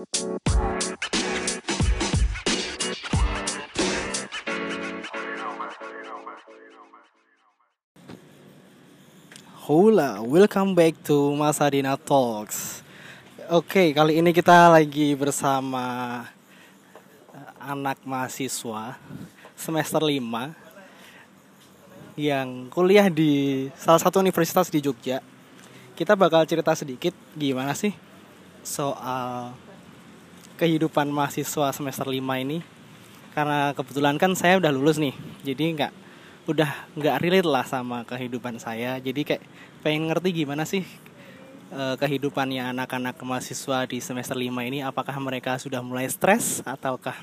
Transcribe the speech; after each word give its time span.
Hola, 0.00 0.08
welcome 10.24 10.72
back 10.72 10.96
to 11.04 11.36
Masadina 11.36 12.00
Talks. 12.00 12.80
Oke, 13.52 13.92
kali 13.92 14.16
ini 14.16 14.32
kita 14.32 14.72
lagi 14.72 15.12
bersama 15.12 16.24
eh, 17.36 17.52
anak 17.60 18.00
mahasiswa 18.00 18.96
semester 19.52 20.00
5 20.00 22.16
yang 22.16 22.72
kuliah 22.72 23.12
di 23.12 23.68
salah 23.76 24.00
satu 24.00 24.24
universitas 24.24 24.72
di 24.72 24.80
Jogja. 24.80 25.20
Kita 25.92 26.16
bakal 26.16 26.48
cerita 26.48 26.72
sedikit 26.72 27.12
gimana 27.36 27.76
sih 27.76 27.92
soal 28.64 29.68
kehidupan 30.60 31.08
mahasiswa 31.08 31.72
semester 31.72 32.04
5 32.04 32.20
ini. 32.44 32.60
Karena 33.32 33.72
kebetulan 33.72 34.20
kan 34.20 34.36
saya 34.36 34.60
udah 34.60 34.68
lulus 34.68 35.00
nih, 35.00 35.16
jadi 35.40 35.64
nggak 35.72 35.92
udah 36.50 36.70
nggak 36.98 37.16
relate 37.22 37.46
lah 37.46 37.62
sama 37.62 38.02
kehidupan 38.02 38.58
saya 38.58 38.98
jadi 38.98 39.22
kayak 39.22 39.42
pengen 39.86 40.10
ngerti 40.10 40.42
gimana 40.42 40.66
sih 40.66 40.82
uh, 41.70 41.94
kehidupannya 41.94 42.74
anak-anak 42.74 43.14
mahasiswa 43.22 43.86
di 43.86 44.02
semester 44.02 44.34
5 44.34 44.50
ini 44.66 44.82
apakah 44.82 45.14
mereka 45.22 45.54
sudah 45.62 45.78
mulai 45.78 46.10
stres 46.10 46.64
ataukah 46.66 47.14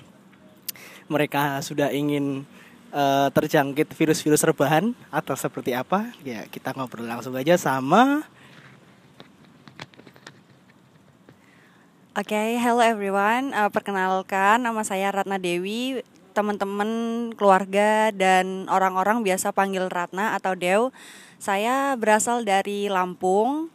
mereka 1.12 1.60
sudah 1.60 1.92
ingin 1.92 2.48
uh, 2.96 3.28
terjangkit 3.36 3.92
virus-virus 3.92 4.48
rebahan 4.48 4.96
atau 5.12 5.36
seperti 5.36 5.76
apa 5.76 6.14
ya 6.24 6.48
kita 6.48 6.72
ngobrol 6.72 7.04
langsung 7.04 7.36
aja 7.36 7.60
sama 7.60 8.24
Oke, 12.18 12.34
okay, 12.34 12.58
hello 12.58 12.82
everyone. 12.82 13.54
Uh, 13.54 13.70
perkenalkan, 13.70 14.58
nama 14.66 14.82
saya 14.82 15.14
Ratna 15.14 15.38
Dewi 15.38 16.02
teman-teman 16.34 16.90
keluarga 17.38 18.10
dan 18.10 18.66
orang-orang 18.74 19.22
biasa 19.22 19.54
panggil 19.54 19.86
Ratna 19.86 20.34
atau 20.34 20.58
Dew. 20.58 20.90
Saya 21.38 21.94
berasal 21.94 22.42
dari 22.42 22.90
Lampung. 22.90 23.70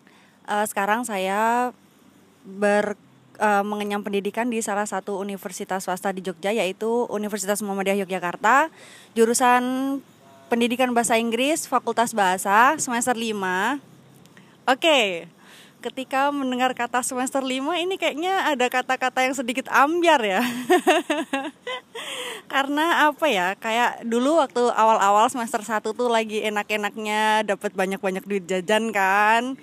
Uh, 0.50 0.66
sekarang 0.66 1.06
saya 1.06 1.70
ber 2.42 2.98
uh, 3.38 3.62
mengenyam 3.62 4.02
pendidikan 4.02 4.50
di 4.50 4.58
salah 4.58 4.90
satu 4.90 5.22
universitas 5.22 5.86
swasta 5.86 6.10
di 6.10 6.26
Jogja 6.26 6.50
yaitu 6.50 7.06
Universitas 7.14 7.62
Muhammadiyah 7.62 8.02
Yogyakarta. 8.02 8.74
Jurusan 9.14 9.62
Pendidikan 10.50 10.90
Bahasa 10.90 11.14
Inggris, 11.14 11.70
Fakultas 11.70 12.10
Bahasa, 12.10 12.74
semester 12.82 13.14
5. 13.14 13.22
Oke. 13.22 13.78
Okay 14.66 15.30
ketika 15.82 16.30
mendengar 16.30 16.70
kata 16.72 17.02
semester 17.02 17.42
5 17.42 17.74
ini 17.82 17.98
kayaknya 17.98 18.54
ada 18.54 18.70
kata-kata 18.70 19.26
yang 19.26 19.34
sedikit 19.34 19.66
ambiar 19.68 20.22
ya. 20.22 20.40
Karena 22.52 23.10
apa 23.10 23.26
ya? 23.26 23.58
Kayak 23.58 24.06
dulu 24.06 24.38
waktu 24.38 24.62
awal-awal 24.70 25.26
semester 25.28 25.60
1 25.60 25.82
tuh 25.82 26.08
lagi 26.08 26.46
enak-enaknya 26.46 27.42
dapat 27.42 27.74
banyak-banyak 27.74 28.24
duit 28.24 28.46
jajan 28.46 28.94
kan. 28.94 29.58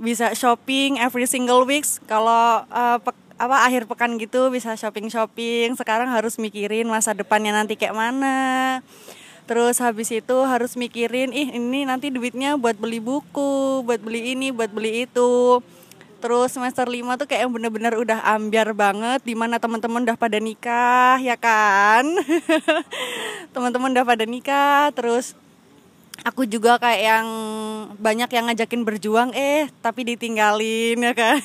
Bisa 0.00 0.32
shopping 0.32 0.96
every 0.96 1.28
single 1.28 1.68
weeks. 1.68 2.00
Kalau 2.08 2.64
uh, 2.66 2.98
apa 3.40 3.56
akhir 3.68 3.84
pekan 3.84 4.16
gitu 4.16 4.48
bisa 4.48 4.72
shopping-shopping. 4.74 5.76
Sekarang 5.76 6.08
harus 6.08 6.40
mikirin 6.40 6.88
masa 6.88 7.12
depannya 7.12 7.52
nanti 7.52 7.76
kayak 7.76 7.92
mana 7.92 8.80
terus 9.50 9.82
habis 9.82 10.14
itu 10.14 10.36
harus 10.46 10.78
mikirin 10.78 11.34
ih 11.34 11.58
ini 11.58 11.82
nanti 11.82 12.06
duitnya 12.14 12.54
buat 12.54 12.78
beli 12.78 13.02
buku 13.02 13.82
buat 13.82 13.98
beli 13.98 14.38
ini 14.38 14.54
buat 14.54 14.70
beli 14.70 15.10
itu. 15.10 15.58
Terus 16.22 16.54
semester 16.54 16.86
5 16.86 17.18
tuh 17.18 17.26
kayak 17.26 17.48
yang 17.48 17.52
bener-bener 17.56 17.98
udah 17.98 18.22
ambiar 18.36 18.70
banget 18.76 19.26
di 19.26 19.34
mana 19.34 19.58
teman-teman 19.58 20.06
udah 20.06 20.14
pada 20.14 20.38
nikah 20.38 21.18
ya 21.18 21.34
kan? 21.34 22.06
Teman-teman 23.56 23.90
udah 23.90 24.06
pada 24.06 24.22
nikah 24.22 24.94
terus 24.94 25.34
aku 26.22 26.46
juga 26.46 26.78
kayak 26.78 27.02
yang 27.02 27.28
banyak 27.98 28.30
yang 28.30 28.44
ngajakin 28.52 28.86
berjuang 28.86 29.34
eh 29.34 29.66
tapi 29.82 30.06
ditinggalin 30.14 31.00
ya 31.00 31.14
kan? 31.16 31.42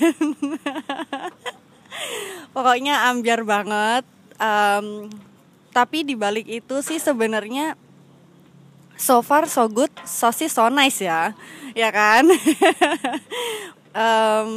Pokoknya 2.54 3.10
ambiar 3.10 3.42
banget 3.48 4.06
um, 4.38 5.10
tapi 5.72 6.04
dibalik 6.04 6.46
itu 6.52 6.84
sih 6.84 7.00
sebenarnya 7.00 7.80
so 8.96 9.20
far 9.20 9.48
so 9.48 9.68
good, 9.68 9.92
so 10.08 10.32
sih 10.32 10.48
so 10.48 10.68
nice 10.72 11.04
ya, 11.04 11.36
ya 11.76 11.90
kan? 11.92 12.24
um, 13.96 14.50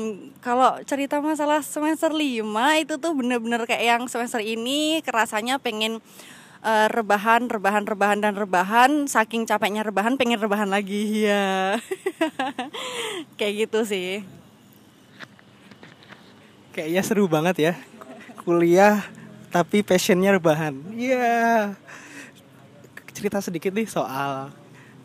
kalau 0.43 0.79
cerita 0.87 1.19
masalah 1.19 1.63
semester 1.63 2.11
5 2.11 2.43
itu 2.83 2.95
tuh 2.99 3.13
bener-bener 3.15 3.63
kayak 3.67 3.85
yang 3.85 4.03
semester 4.07 4.43
ini 4.43 5.03
kerasanya 5.03 5.59
pengen 5.59 5.99
uh, 6.63 6.87
rebahan, 6.91 7.51
rebahan, 7.51 7.85
rebahan 7.87 8.19
dan 8.23 8.35
rebahan, 8.39 8.91
saking 9.11 9.47
capeknya 9.47 9.83
rebahan 9.83 10.15
pengen 10.15 10.39
rebahan 10.39 10.71
lagi 10.71 11.23
ya. 11.31 11.79
kayak 13.39 13.69
gitu 13.69 13.83
sih. 13.87 14.23
Kayaknya 16.75 17.03
seru 17.03 17.27
banget 17.27 17.57
ya. 17.59 17.75
Kuliah 18.47 19.03
tapi 19.51 19.83
passionnya 19.83 20.39
rebahan. 20.39 20.79
Iya. 20.95 21.75
Yeah 21.75 22.08
cerita 23.19 23.43
sedikit 23.43 23.75
nih 23.75 23.91
soal 23.91 24.55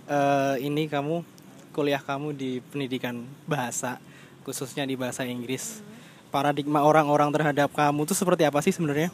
uh, 0.05 0.55
ini 0.61 0.85
kamu 0.85 1.25
kuliah 1.73 1.97
kamu 1.97 2.37
di 2.37 2.61
pendidikan 2.69 3.25
bahasa 3.49 3.97
khususnya 4.45 4.85
di 4.85 4.93
bahasa 4.93 5.25
Inggris. 5.25 5.81
Paradigma 6.29 6.85
orang-orang 6.85 7.33
terhadap 7.33 7.73
kamu 7.73 8.05
tuh 8.05 8.13
seperti 8.13 8.45
apa 8.45 8.61
sih 8.61 8.69
sebenarnya? 8.69 9.09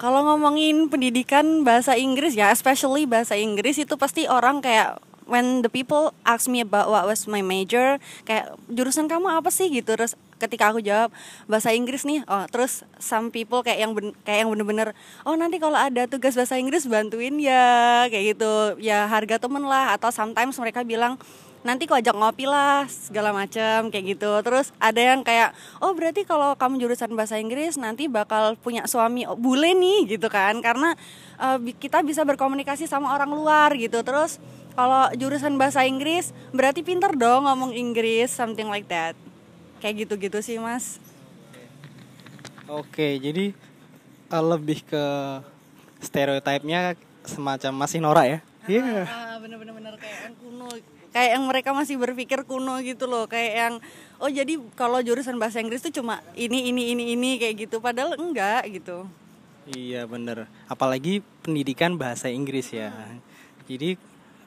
Kalau 0.00 0.24
ngomongin 0.24 0.88
pendidikan 0.88 1.60
bahasa 1.60 1.92
Inggris 1.96 2.32
ya, 2.32 2.48
especially 2.48 3.04
bahasa 3.04 3.36
Inggris 3.36 3.76
itu 3.76 3.92
pasti 4.00 4.24
orang 4.24 4.64
kayak 4.64 4.96
when 5.28 5.60
the 5.60 5.68
people 5.68 6.16
ask 6.24 6.48
me 6.48 6.64
about 6.64 6.88
what 6.88 7.04
was 7.04 7.28
my 7.28 7.44
major, 7.44 8.00
kayak 8.24 8.56
jurusan 8.72 9.12
kamu 9.12 9.28
apa 9.40 9.52
sih 9.52 9.68
gitu 9.68 9.92
terus 9.92 10.16
ketika 10.36 10.72
aku 10.72 10.80
jawab 10.84 11.12
bahasa 11.48 11.72
Inggris 11.72 12.04
nih. 12.04 12.22
Oh 12.28 12.44
terus 12.48 12.84
some 13.00 13.32
people 13.32 13.64
kayak 13.64 13.80
yang 13.82 13.92
ben, 13.96 14.12
kayak 14.22 14.44
yang 14.44 14.50
bener-bener 14.52 14.88
oh 15.24 15.34
nanti 15.34 15.56
kalau 15.56 15.76
ada 15.76 16.04
tugas 16.08 16.36
bahasa 16.36 16.60
Inggris 16.60 16.84
bantuin 16.88 17.36
ya 17.40 18.06
kayak 18.08 18.36
gitu. 18.36 18.76
Ya 18.80 19.08
harga 19.08 19.40
temen 19.40 19.64
lah 19.64 19.96
atau 19.96 20.12
sometimes 20.12 20.56
mereka 20.60 20.84
bilang 20.84 21.16
nanti 21.66 21.90
kok 21.90 21.98
ajak 21.98 22.14
ngopi 22.14 22.46
lah 22.46 22.86
segala 22.86 23.34
macam 23.34 23.90
kayak 23.90 24.16
gitu. 24.16 24.30
Terus 24.46 24.70
ada 24.78 25.00
yang 25.02 25.26
kayak 25.26 25.50
oh 25.82 25.90
berarti 25.96 26.22
kalau 26.22 26.54
kamu 26.54 26.78
jurusan 26.78 27.10
bahasa 27.18 27.40
Inggris 27.42 27.74
nanti 27.74 28.06
bakal 28.06 28.54
punya 28.60 28.86
suami 28.86 29.26
oh, 29.26 29.34
bule 29.34 29.74
nih 29.74 30.14
gitu 30.14 30.30
kan. 30.30 30.62
Karena 30.62 30.94
uh, 31.42 31.58
kita 31.58 32.06
bisa 32.06 32.22
berkomunikasi 32.22 32.86
sama 32.86 33.10
orang 33.10 33.34
luar 33.34 33.74
gitu. 33.74 33.98
Terus 34.06 34.38
kalau 34.78 35.10
jurusan 35.16 35.58
bahasa 35.58 35.82
Inggris 35.88 36.30
berarti 36.54 36.84
pinter 36.84 37.16
dong 37.16 37.48
ngomong 37.48 37.72
Inggris 37.72 38.30
something 38.30 38.68
like 38.70 38.86
that 38.86 39.16
kayak 39.80 40.06
gitu-gitu 40.06 40.38
sih 40.42 40.56
mas. 40.60 40.98
Oke 42.66 43.20
jadi 43.22 43.54
uh, 44.30 44.44
lebih 44.44 44.82
ke 44.86 45.04
stereotipnya 46.02 46.98
semacam 47.26 47.72
masih 47.86 47.98
Nora 48.02 48.24
ya? 48.26 48.38
Iya. 48.66 49.06
yeah. 49.06 49.06
ah, 49.06 49.36
bener-bener 49.38 49.94
kayak 49.98 50.18
yang 50.30 50.36
kuno. 50.38 50.68
Kayak 51.14 51.30
yang 51.38 51.44
mereka 51.48 51.70
masih 51.72 51.96
berpikir 51.96 52.44
kuno 52.44 52.76
gitu 52.82 53.08
loh. 53.08 53.24
Kayak 53.30 53.52
yang 53.56 53.74
oh 54.20 54.30
jadi 54.30 54.58
kalau 54.74 55.00
jurusan 55.00 55.38
bahasa 55.40 55.62
Inggris 55.62 55.80
tuh 55.80 55.94
cuma 55.94 56.20
ini 56.36 56.70
ini 56.70 56.92
ini 56.92 57.04
ini 57.14 57.30
kayak 57.40 57.66
gitu. 57.66 57.78
Padahal 57.80 58.18
enggak 58.18 58.68
gitu. 58.70 59.06
Iya 59.70 60.06
bener. 60.06 60.46
Apalagi 60.70 61.24
pendidikan 61.42 61.98
bahasa 61.98 62.30
Inggris 62.30 62.70
ya. 62.70 62.92
Jadi 63.66 63.98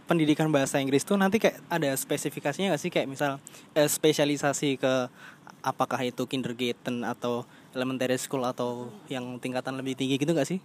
pendidikan 0.10 0.50
bahasa 0.50 0.82
Inggris 0.82 1.06
tuh 1.06 1.22
nanti 1.22 1.38
kayak 1.38 1.62
ada 1.70 1.94
spesifikasinya 1.94 2.74
gak 2.74 2.82
sih 2.82 2.90
kayak 2.90 3.06
misal 3.06 3.38
eh, 3.78 3.86
spesialisasi 3.86 4.82
ke 4.82 4.94
apakah 5.62 6.02
itu 6.02 6.26
kindergarten 6.26 7.06
atau 7.06 7.46
elementary 7.78 8.18
school 8.18 8.42
atau 8.42 8.90
yang 9.06 9.38
tingkatan 9.38 9.78
lebih 9.78 9.94
tinggi 9.94 10.18
gitu 10.18 10.34
gak 10.34 10.50
sih? 10.50 10.58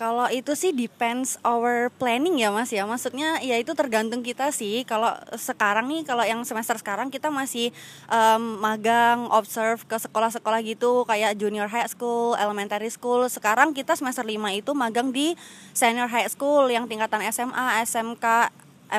Kalau 0.00 0.32
itu 0.32 0.56
sih 0.56 0.72
depends 0.72 1.36
our 1.44 1.92
planning 2.00 2.40
ya 2.40 2.48
mas 2.48 2.72
ya. 2.72 2.88
Maksudnya 2.88 3.36
ya 3.44 3.60
itu 3.60 3.76
tergantung 3.76 4.24
kita 4.24 4.48
sih. 4.48 4.80
Kalau 4.88 5.12
sekarang 5.36 5.92
nih 5.92 6.08
kalau 6.08 6.24
yang 6.24 6.40
semester 6.48 6.80
sekarang 6.80 7.12
kita 7.12 7.28
masih 7.28 7.68
um, 8.08 8.64
magang 8.64 9.28
observe 9.28 9.84
ke 9.84 10.00
sekolah-sekolah 10.00 10.64
gitu 10.64 11.04
Kayak 11.04 11.36
junior 11.36 11.68
high 11.68 11.84
school, 11.84 12.32
elementary 12.40 12.88
school. 12.88 13.28
Sekarang 13.28 13.76
kita 13.76 13.92
semester 13.92 14.24
5 14.24 14.40
itu 14.56 14.72
magang 14.72 15.12
di 15.12 15.36
senior 15.76 16.08
high 16.08 16.32
school 16.32 16.72
Yang 16.72 16.96
tingkatan 16.96 17.20
SMA, 17.28 17.84
SMK, 17.84 18.24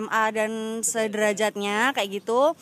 MA 0.06 0.24
dan 0.30 0.86
sederajatnya 0.86 1.98
kayak 1.98 2.22
gitu 2.22 2.54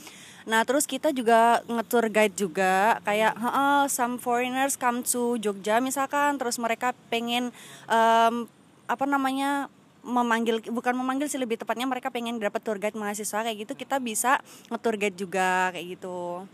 Nah 0.50 0.66
terus 0.66 0.90
kita 0.90 1.14
juga 1.14 1.62
ngetur 1.70 2.10
guide 2.10 2.34
juga 2.34 2.98
kayak 3.06 3.38
uh, 3.38 3.86
some 3.86 4.18
foreigners 4.18 4.74
come 4.74 5.06
to 5.06 5.38
Jogja 5.38 5.78
misalkan 5.78 6.42
terus 6.42 6.58
mereka 6.58 6.98
pengen 7.14 7.54
um, 7.86 8.50
apa 8.90 9.06
namanya 9.06 9.70
memanggil 10.02 10.58
bukan 10.74 10.98
memanggil 10.98 11.30
sih 11.30 11.38
lebih 11.38 11.62
tepatnya 11.62 11.86
mereka 11.86 12.10
pengen 12.10 12.42
dapat 12.42 12.66
tour 12.66 12.82
guide 12.82 12.98
mahasiswa 12.98 13.46
kayak 13.46 13.62
gitu 13.62 13.78
kita 13.78 14.02
bisa 14.02 14.42
ngetur 14.74 14.98
guide 14.98 15.14
juga 15.14 15.70
kayak 15.70 16.02
gitu. 16.02 16.50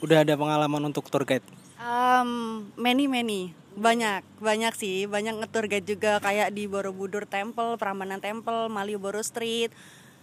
udah 0.00 0.24
ada 0.24 0.34
pengalaman 0.34 0.90
untuk 0.90 1.06
tour 1.06 1.22
guide? 1.22 1.44
Um, 1.78 2.66
many 2.74 3.06
many 3.06 3.54
banyak 3.78 4.26
banyak 4.42 4.74
sih 4.74 5.06
banyak 5.06 5.38
ngetur 5.38 5.70
guide 5.70 5.86
juga 5.86 6.18
kayak 6.18 6.50
di 6.50 6.66
Borobudur 6.66 7.30
Temple, 7.30 7.78
Prambanan 7.78 8.18
Temple, 8.18 8.66
Malioboro 8.66 9.22
Street. 9.22 9.70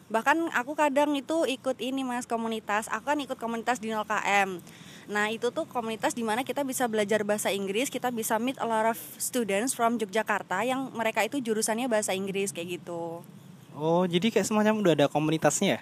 Bahkan 0.07 0.56
aku 0.56 0.71
kadang 0.74 1.12
itu 1.15 1.44
ikut 1.44 1.77
ini 1.83 2.04
mas 2.07 2.24
komunitas. 2.24 2.88
Aku 2.88 3.12
kan 3.12 3.19
ikut 3.19 3.36
komunitas 3.36 3.83
di 3.83 3.92
0KM. 3.92 4.63
Nah 5.07 5.31
itu 5.31 5.51
tuh 5.51 5.63
komunitas 5.68 6.15
di 6.15 6.24
mana 6.24 6.44
kita 6.44 6.68
bisa 6.68 6.88
belajar 6.88 7.24
bahasa 7.24 7.48
Inggris, 7.51 7.88
kita 7.88 8.12
bisa 8.12 8.36
meet 8.39 8.59
a 8.59 8.68
lot 8.68 8.88
of 8.88 9.00
students 9.19 9.71
from 9.71 9.95
Yogyakarta 9.95 10.68
yang 10.68 10.92
mereka 10.92 11.24
itu 11.24 11.39
jurusannya 11.39 11.88
bahasa 11.88 12.12
Inggris 12.12 12.51
kayak 12.51 12.80
gitu. 12.80 13.24
Oh 13.71 14.04
jadi 14.04 14.27
kayak 14.31 14.48
semacam 14.48 14.83
udah 14.83 14.94
ada 14.95 15.07
komunitasnya 15.07 15.80
ya? 15.80 15.81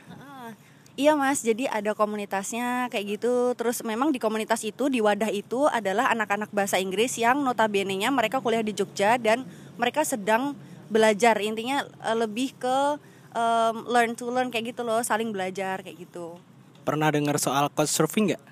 Iya 0.96 1.12
mas, 1.12 1.44
jadi 1.44 1.68
ada 1.68 1.92
komunitasnya 1.92 2.88
kayak 2.88 3.20
gitu. 3.20 3.52
Terus 3.60 3.84
memang 3.84 4.16
di 4.16 4.20
komunitas 4.20 4.64
itu, 4.64 4.88
di 4.88 5.04
wadah 5.04 5.28
itu 5.28 5.68
adalah 5.68 6.08
anak-anak 6.16 6.56
bahasa 6.56 6.80
Inggris 6.80 7.20
yang 7.20 7.44
notabene-nya 7.44 8.16
mereka 8.16 8.40
kuliah 8.40 8.64
di 8.64 8.72
Jogja 8.72 9.20
dan 9.20 9.44
mereka 9.76 10.08
sedang 10.08 10.56
belajar. 10.88 11.36
Intinya 11.44 11.84
eh, 11.84 12.16
lebih 12.16 12.56
ke 12.56 12.96
um, 13.36 13.86
learn 13.86 14.16
to 14.16 14.26
learn 14.32 14.50
kayak 14.50 14.74
gitu 14.74 14.82
loh, 14.88 15.04
saling 15.04 15.30
belajar 15.36 15.84
kayak 15.84 16.08
gitu. 16.08 16.40
Pernah 16.88 17.12
dengar 17.12 17.36
soal 17.38 17.68
coach 17.70 17.92
surfing 17.92 18.34
nggak? 18.34 18.44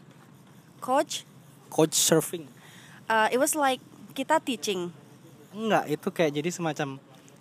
Coach? 0.84 1.24
Coach 1.72 1.96
surfing? 1.96 2.46
Uh, 3.08 3.32
it 3.32 3.40
was 3.40 3.56
like 3.56 3.80
kita 4.12 4.38
teaching. 4.44 4.92
Enggak, 5.56 5.88
itu 5.88 6.08
kayak 6.12 6.32
jadi 6.36 6.50
semacam 6.52 7.00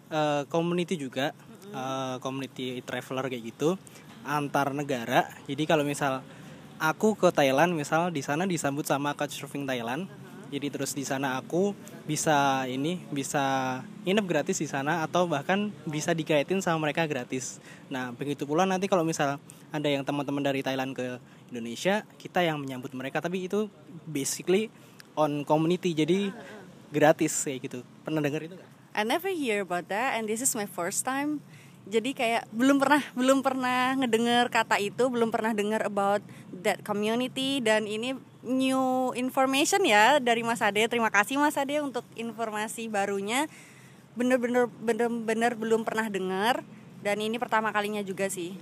uh, 0.09 0.47
community 0.47 0.95
juga, 0.95 1.35
uh, 1.75 2.17
community 2.23 2.81
traveler 2.87 3.27
kayak 3.27 3.45
gitu 3.53 3.75
antar 4.23 4.71
negara. 4.71 5.27
Jadi 5.51 5.67
kalau 5.67 5.83
misal 5.83 6.23
aku 6.79 7.19
ke 7.19 7.29
Thailand 7.35 7.75
misal 7.75 8.15
di 8.15 8.23
sana 8.23 8.47
disambut 8.47 8.87
sama 8.87 9.15
Couchsurfing 9.19 9.67
Thailand. 9.67 10.07
Jadi 10.53 10.69
terus 10.69 10.93
di 10.93 11.01
sana 11.01 11.41
aku 11.41 11.73
bisa 12.05 12.69
ini 12.69 13.01
bisa 13.09 13.81
nginep 14.05 14.27
gratis 14.29 14.61
di 14.61 14.69
sana 14.69 15.01
atau 15.01 15.25
bahkan 15.25 15.73
bisa 15.89 16.13
dikaitin 16.13 16.61
sama 16.61 16.85
mereka 16.85 17.09
gratis. 17.09 17.57
Nah, 17.89 18.13
begitu 18.13 18.45
pula 18.45 18.69
nanti 18.69 18.85
kalau 18.85 19.01
misal 19.01 19.41
ada 19.73 19.89
yang 19.89 20.05
teman-teman 20.05 20.45
dari 20.45 20.61
Thailand 20.61 20.93
ke 20.93 21.17
Indonesia, 21.49 22.05
kita 22.21 22.45
yang 22.45 22.61
menyambut 22.61 22.93
mereka 22.93 23.25
tapi 23.25 23.49
itu 23.49 23.73
basically 24.05 24.69
on 25.17 25.41
community. 25.49 25.97
Jadi 25.97 26.29
gratis 26.93 27.33
kayak 27.49 27.73
gitu. 27.73 27.81
Pernah 28.05 28.21
dengar 28.21 28.45
itu 28.45 28.53
gak? 28.61 28.69
I 28.93 29.09
never 29.09 29.33
hear 29.33 29.65
about 29.65 29.89
that 29.89 30.21
and 30.21 30.29
this 30.29 30.45
is 30.45 30.53
my 30.53 30.69
first 30.69 31.01
time 31.09 31.41
jadi 31.89 32.15
kayak 32.15 32.43
belum 32.55 32.79
pernah 32.79 33.03
belum 33.17 33.43
pernah 33.43 33.99
ngedengar 33.99 34.47
kata 34.53 34.79
itu 34.79 35.11
belum 35.11 35.35
pernah 35.35 35.51
dengar 35.51 35.83
about 35.83 36.23
that 36.63 36.85
community 36.87 37.59
dan 37.59 37.91
ini 37.91 38.15
new 38.43 39.15
information 39.15 39.87
ya 39.87 40.19
dari 40.19 40.43
Mas 40.43 40.61
Ade. 40.61 40.85
Terima 40.91 41.09
kasih 41.09 41.39
Mas 41.39 41.55
Ade 41.55 41.79
untuk 41.79 42.03
informasi 42.19 42.91
barunya. 42.91 43.47
Bener-bener 44.19 44.69
bener-bener 44.83 45.55
belum 45.55 45.87
pernah 45.87 46.11
dengar. 46.11 46.67
Dan 47.03 47.19
ini 47.23 47.39
pertama 47.39 47.75
kalinya 47.75 48.03
juga 48.03 48.31
sih. 48.31 48.55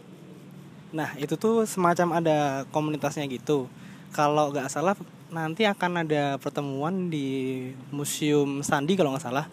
Nah 0.92 1.12
itu 1.20 1.36
tuh 1.36 1.64
semacam 1.64 2.20
ada 2.20 2.38
komunitasnya 2.72 3.28
gitu. 3.28 3.68
Kalau 4.12 4.52
nggak 4.52 4.68
salah 4.68 4.96
nanti 5.30 5.62
akan 5.62 6.02
ada 6.02 6.36
pertemuan 6.40 7.08
di 7.08 7.70
museum 7.92 8.60
Sandi 8.64 8.96
kalau 8.96 9.16
nggak 9.16 9.24
salah. 9.24 9.46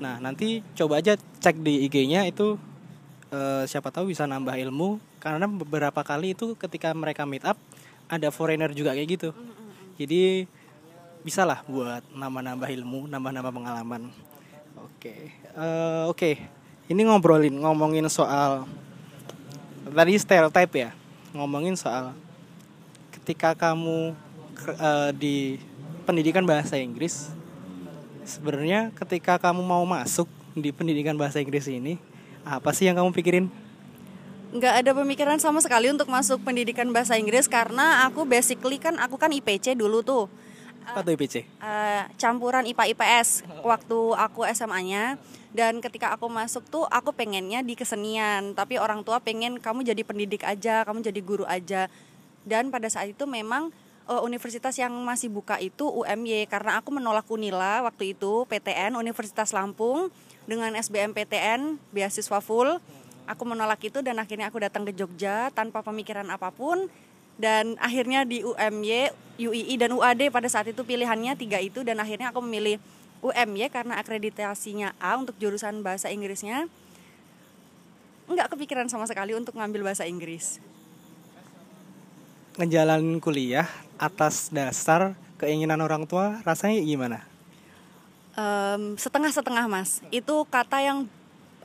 Nah 0.00 0.20
nanti 0.20 0.64
coba 0.76 1.00
aja 1.00 1.16
cek 1.16 1.60
di 1.60 1.84
IG-nya 1.88 2.24
itu 2.28 2.56
uh, 3.32 3.64
siapa 3.68 3.92
tahu 3.92 4.12
bisa 4.12 4.24
nambah 4.24 4.56
ilmu. 4.56 5.00
Karena 5.20 5.44
beberapa 5.44 6.00
kali 6.00 6.32
itu 6.32 6.56
ketika 6.56 6.96
mereka 6.96 7.28
meet 7.28 7.44
up 7.44 7.60
ada 8.08 8.32
foreigner 8.32 8.72
juga 8.72 8.96
kayak 8.96 9.08
gitu 9.20 9.30
jadi 10.00 10.48
bisa 11.20 11.44
lah 11.44 11.60
buat 11.68 12.00
nambah-nambah 12.16 12.68
ilmu 12.80 13.04
nambah-nambah 13.12 13.52
pengalaman 13.52 14.08
oke 14.80 14.96
okay. 14.96 15.36
uh, 15.52 15.60
eh, 15.60 16.02
oke 16.08 16.16
okay. 16.16 16.34
ini 16.88 17.04
ngobrolin 17.04 17.52
ngomongin 17.60 18.08
soal 18.08 18.64
tadi 19.84 20.16
stereotype 20.16 20.72
ya 20.72 20.90
ngomongin 21.36 21.76
soal 21.76 22.16
ketika 23.12 23.52
kamu 23.52 24.16
uh, 24.80 25.10
di 25.12 25.60
pendidikan 26.08 26.48
bahasa 26.48 26.80
Inggris 26.80 27.28
sebenarnya 28.24 28.88
ketika 28.96 29.36
kamu 29.36 29.60
mau 29.60 29.84
masuk 29.84 30.26
di 30.56 30.72
pendidikan 30.72 31.14
bahasa 31.20 31.36
Inggris 31.44 31.68
ini 31.68 32.00
apa 32.44 32.72
sih 32.72 32.88
yang 32.88 32.96
kamu 32.96 33.12
pikirin? 33.12 33.46
Nggak 34.50 34.74
ada 34.82 34.90
pemikiran 34.98 35.38
sama 35.38 35.62
sekali 35.62 35.94
untuk 35.94 36.10
masuk 36.10 36.42
pendidikan 36.42 36.90
bahasa 36.90 37.14
Inggris 37.14 37.46
karena 37.46 38.02
aku 38.10 38.26
basically 38.26 38.82
kan 38.82 38.98
aku 38.98 39.14
kan 39.14 39.30
IPC 39.30 39.78
dulu 39.78 40.02
tuh. 40.02 40.26
Apa 40.82 41.06
tuh 41.06 41.14
IPC? 41.14 41.34
Uh, 41.38 41.44
eh, 41.62 42.02
campuran 42.18 42.66
IPA 42.66 42.98
IPS 42.98 43.46
waktu 43.62 43.98
aku 44.18 44.42
SMA-nya 44.50 45.22
dan 45.54 45.78
ketika 45.78 46.10
aku 46.10 46.26
masuk 46.26 46.66
tuh 46.66 46.82
aku 46.90 47.14
pengennya 47.14 47.62
di 47.62 47.78
kesenian. 47.78 48.58
Tapi 48.58 48.82
orang 48.82 49.06
tua 49.06 49.22
pengen 49.22 49.62
kamu 49.62 49.86
jadi 49.86 50.02
pendidik 50.02 50.42
aja 50.42 50.82
kamu 50.82 50.98
jadi 51.06 51.20
guru 51.22 51.46
aja. 51.46 51.86
Dan 52.42 52.74
pada 52.74 52.90
saat 52.90 53.14
itu 53.14 53.22
memang 53.30 53.70
uh, 54.10 54.18
universitas 54.26 54.74
yang 54.82 54.90
masih 55.06 55.30
buka 55.30 55.62
itu 55.62 55.86
UMY 55.86 56.50
karena 56.50 56.82
aku 56.82 56.90
menolak 56.90 57.30
Unila 57.30 57.86
waktu 57.86 58.18
itu 58.18 58.50
PTN 58.50 58.98
Universitas 58.98 59.54
Lampung 59.54 60.10
dengan 60.50 60.74
SBMPTN 60.74 61.78
beasiswa 61.94 62.42
full 62.42 62.82
aku 63.30 63.46
menolak 63.46 63.78
itu 63.86 64.02
dan 64.02 64.18
akhirnya 64.18 64.50
aku 64.50 64.58
datang 64.58 64.82
ke 64.82 64.90
Jogja 64.90 65.54
tanpa 65.54 65.86
pemikiran 65.86 66.26
apa 66.26 66.50
pun. 66.50 66.90
Dan 67.40 67.78
akhirnya 67.80 68.28
di 68.28 68.44
UMY, 68.44 69.14
UII 69.40 69.74
dan 69.80 69.96
UAD 69.96 70.28
pada 70.28 70.44
saat 70.50 70.68
itu 70.68 70.82
pilihannya 70.84 71.38
tiga 71.38 71.56
itu. 71.62 71.80
Dan 71.86 72.02
akhirnya 72.02 72.34
aku 72.34 72.44
memilih 72.44 72.76
UMY 73.24 73.72
karena 73.72 73.96
akreditasinya 73.96 74.92
A 75.00 75.16
untuk 75.16 75.38
jurusan 75.38 75.80
bahasa 75.80 76.12
Inggrisnya. 76.12 76.68
Nggak 78.28 78.52
kepikiran 78.52 78.92
sama 78.92 79.08
sekali 79.08 79.32
untuk 79.32 79.56
ngambil 79.56 79.94
bahasa 79.94 80.04
Inggris. 80.04 80.60
Ngejalanin 82.60 83.22
kuliah 83.24 83.70
atas 83.96 84.52
dasar 84.52 85.16
keinginan 85.40 85.80
orang 85.80 86.04
tua 86.04 86.44
rasanya 86.44 86.84
gimana? 86.84 87.30
um, 88.40 88.82
setengah-setengah 88.96 89.64
mas. 89.66 90.00
Itu 90.08 90.46
kata 90.48 90.82
yang 90.82 90.98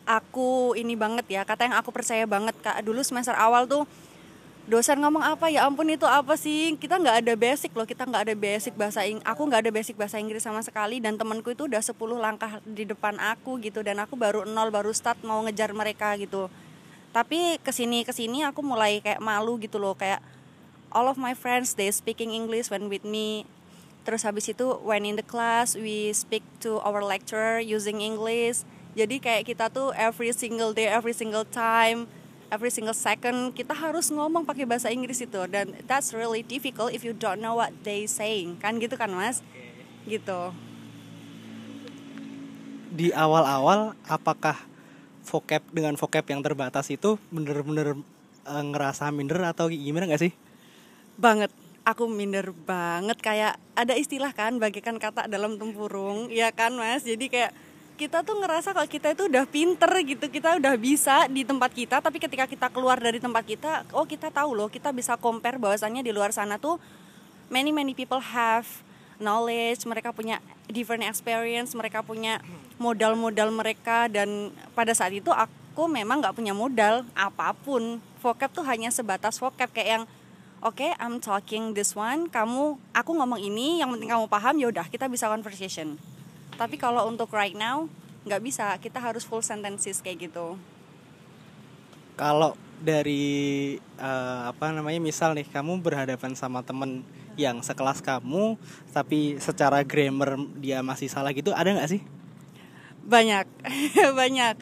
aku 0.06 0.78
ini 0.78 0.94
banget 0.94 1.25
ya 1.28 1.42
kata 1.44 1.68
yang 1.68 1.75
aku 1.78 1.90
percaya 1.90 2.24
banget 2.30 2.56
kak. 2.62 2.80
Dulu 2.86 3.02
semester 3.02 3.34
awal 3.36 3.66
tuh 3.66 3.84
dosen 4.66 4.98
ngomong 4.98 5.22
apa 5.22 5.50
ya 5.54 5.66
ampun 5.66 5.90
itu 5.90 6.06
apa 6.06 6.38
sih? 6.38 6.78
Kita 6.78 6.98
nggak 6.98 7.25
ada 7.25 7.34
basic 7.38 7.74
loh 7.74 7.86
kita 7.86 8.06
nggak 8.06 8.30
ada 8.30 8.36
basic 8.38 8.74
bahasa 8.78 9.06
Ing 9.06 9.22
aku 9.25 9.42
nggak 9.46 9.68
ada 9.68 9.72
basic 9.74 9.98
bahasa 9.98 10.22
Inggris 10.22 10.46
sama 10.46 10.62
sekali 10.62 11.01
dan 11.01 11.18
temanku 11.18 11.53
itu 11.53 11.65
udah 11.65 11.82
10 11.82 11.98
langkah 12.18 12.62
di 12.65 12.86
depan 12.86 13.18
aku 13.18 13.58
gitu 13.62 13.82
dan 13.82 14.01
aku 14.01 14.18
baru 14.18 14.46
nol 14.46 14.70
baru 14.70 14.94
start 14.94 15.22
mau 15.25 15.41
ngejar 15.44 15.74
mereka 15.74 16.13
gitu. 16.18 16.48
Tapi 17.12 17.58
ke 17.62 17.72
sini 17.74 18.06
ke 18.06 18.13
sini 18.13 18.46
aku 18.46 18.62
mulai 18.62 19.01
kayak 19.01 19.22
malu 19.22 19.58
gitu 19.58 19.82
loh 19.82 19.98
kayak 19.98 20.22
all 20.94 21.10
of 21.12 21.20
my 21.20 21.36
friends 21.36 21.75
they 21.75 21.89
speaking 21.89 22.32
English 22.32 22.70
when 22.70 22.88
with 22.88 23.03
me. 23.03 23.46
Terus 24.06 24.22
habis 24.22 24.46
itu 24.46 24.77
when 24.86 25.01
in 25.01 25.18
the 25.18 25.25
class 25.25 25.74
we 25.74 26.13
speak 26.13 26.46
to 26.62 26.77
our 26.86 27.01
lecturer 27.01 27.58
using 27.58 28.06
English 28.06 28.62
jadi 28.96 29.16
kayak 29.20 29.44
kita 29.46 29.68
tuh 29.68 29.92
every 29.94 30.32
single 30.32 30.72
day 30.72 30.88
every 30.88 31.14
single 31.14 31.44
time 31.44 32.08
every 32.54 32.70
single 32.70 32.96
second 32.96 33.54
kita 33.54 33.74
harus 33.74 34.14
ngomong 34.14 34.46
pakai 34.46 34.64
bahasa 34.64 34.88
Inggris 34.94 35.22
itu. 35.24 35.42
Dan 35.50 35.74
that's 35.90 36.14
really 36.14 36.46
difficult 36.46 36.94
if 36.94 37.02
you 37.02 37.14
don't 37.16 37.42
know 37.42 37.58
what 37.58 37.74
they 37.84 38.06
saying. 38.06 38.58
Kan 38.62 38.78
gitu 38.78 38.96
kan 38.96 39.10
mas? 39.14 39.42
Gitu. 40.06 40.54
Di 42.96 43.12
awal-awal 43.12 43.98
apakah 44.08 44.56
vocab 45.25 45.66
dengan 45.74 45.98
vocab 45.98 46.24
yang 46.30 46.40
terbatas 46.46 46.88
itu 46.94 47.18
bener-bener 47.34 47.98
uh, 48.46 48.64
ngerasa 48.64 49.10
minder 49.10 49.42
atau 49.42 49.68
gimana 49.68 50.08
nggak 50.08 50.24
sih? 50.30 50.34
Banget. 51.18 51.52
Aku 51.86 52.10
minder 52.10 52.50
banget. 52.66 53.22
Kayak 53.22 53.62
ada 53.78 53.94
istilah 53.94 54.34
kan 54.34 54.58
bagikan 54.58 54.98
kata 54.98 55.30
dalam 55.30 55.62
tempurung. 55.62 56.34
Ya 56.34 56.50
kan 56.50 56.74
mas? 56.74 57.06
Jadi 57.06 57.30
kayak 57.30 57.54
kita 57.96 58.28
tuh 58.28 58.36
ngerasa 58.44 58.75
kalau 58.75 58.88
kita 58.92 59.16
itu 59.16 59.32
udah 59.32 59.48
pinter 59.48 59.92
gitu 60.04 60.28
kita 60.28 60.60
udah 60.60 60.75
bisa 60.75 61.32
di 61.32 61.48
tempat 61.48 61.72
kita 61.72 62.04
tapi 62.04 62.20
ketika 62.20 62.44
kita 62.44 62.68
keluar 62.68 63.00
dari 63.00 63.24
tempat 63.24 63.44
kita 63.48 63.88
oh 63.96 64.04
kita 64.04 64.28
tahu 64.30 64.52
loh 64.52 64.68
kita 64.68 64.92
bisa 64.92 65.16
compare 65.16 65.56
bahwasannya 65.56 66.04
di 66.04 66.12
luar 66.12 66.36
sana 66.36 66.60
tuh 66.60 66.75
many 67.48 67.72
many 67.72 67.96
people 67.96 68.20
have 68.20 68.68
knowledge 69.16 69.88
mereka 69.88 70.12
punya 70.12 70.44
different 70.68 71.08
experience 71.08 71.72
mereka 71.72 72.04
punya 72.04 72.44
modal-modal 72.75 73.52
mereka 73.52 74.12
dan 74.12 74.52
pada 74.75 74.92
saat 74.92 75.16
itu 75.16 75.32
aku 75.32 75.88
memang 75.88 76.20
nggak 76.20 76.36
punya 76.36 76.52
modal 76.52 77.08
apa 77.16 77.56
pun. 77.56 78.00
Vocab 78.20 78.50
tuh 78.50 78.66
hanya 78.66 78.90
sebatas 78.90 79.38
vocab 79.38 79.70
kayak 79.70 79.90
yang 80.02 80.04
oke 80.66 80.82
okay, 80.82 80.92
I'm 80.98 81.22
talking 81.22 81.78
this 81.78 81.94
one 81.94 82.25
kamu 82.25 82.82
aku 82.90 83.12
ngomong 83.14 83.38
ini 83.38 83.86
yang 83.86 83.94
penting 83.94 84.10
kamu 84.10 84.25
paham 84.25 84.58
ya 84.58 84.74
udah 84.74 84.90
kita 84.90 85.06
bisa 85.06 85.30
conversation 85.30 86.02
tapi 86.55 86.79
kalau 86.79 87.07
untuk 87.07 87.31
right 87.31 87.55
now 87.55 87.88
nggak 88.25 88.41
bisa. 88.41 88.65
Kita 88.81 89.00
harus 89.00 89.24
full 89.24 89.45
sentences 89.45 90.01
kayak 90.01 90.27
gitu. 90.29 90.57
Kalau 92.17 92.57
dari 92.81 93.75
uh, 94.00 94.51
apa 94.51 94.71
namanya 94.75 95.00
misal 95.00 95.31
nih 95.31 95.47
kamu 95.47 95.79
berhadapan 95.79 96.35
sama 96.35 96.59
temen 96.59 97.05
yang 97.35 97.59
sekelas 97.59 98.00
kamu 98.00 98.55
tapi 98.95 99.35
secara 99.43 99.83
grammar 99.83 100.39
dia 100.59 100.79
masih 100.79 101.12
salah 101.12 101.35
gitu 101.35 101.51
ada 101.51 101.71
nggak 101.71 101.91
sih? 101.91 102.01
Banyak. 103.05 103.45
Banyak. 104.19 104.55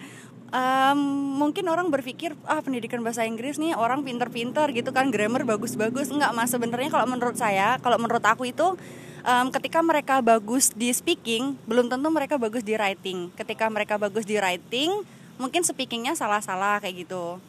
Um, 0.53 0.99
mungkin 1.41 1.65
orang 1.65 1.89
berpikir 1.89 2.37
ah 2.45 2.61
pendidikan 2.61 3.01
bahasa 3.01 3.25
Inggris 3.25 3.57
nih 3.57 3.73
orang 3.73 4.05
pinter-pinter 4.05 4.69
gitu 4.69 4.93
kan 4.93 5.09
grammar 5.09 5.45
bagus-bagus. 5.45 6.13
Nggak 6.13 6.33
mas. 6.33 6.53
Sebenarnya 6.53 6.93
kalau 6.93 7.09
menurut 7.09 7.37
saya 7.37 7.81
kalau 7.81 7.97
menurut 7.97 8.21
aku 8.21 8.49
itu 8.49 8.77
um, 9.23 9.47
ketika 9.49 9.79
mereka 9.79 10.19
bagus 10.19 10.69
di 10.75 10.91
speaking 10.91 11.55
belum 11.65 11.89
tentu 11.89 12.07
mereka 12.13 12.35
bagus 12.37 12.61
di 12.61 12.77
writing 12.77 13.31
ketika 13.33 13.65
mereka 13.71 13.97
bagus 13.97 14.27
di 14.27 14.37
writing 14.37 15.03
mungkin 15.41 15.65
speakingnya 15.65 16.13
salah-salah 16.13 16.77
kayak 16.83 17.07
gitu 17.07 17.39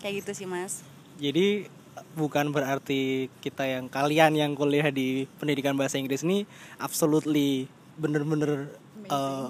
kayak 0.00 0.22
gitu 0.22 0.44
sih 0.44 0.46
mas 0.46 0.84
jadi 1.16 1.66
bukan 2.12 2.52
berarti 2.52 3.32
kita 3.40 3.64
yang 3.64 3.88
kalian 3.88 4.36
yang 4.36 4.52
kuliah 4.52 4.92
di 4.92 5.24
pendidikan 5.40 5.74
bahasa 5.74 5.96
Inggris 5.96 6.22
ini 6.22 6.44
absolutely 6.76 7.66
bener-bener 7.96 8.68
uh, 9.08 9.48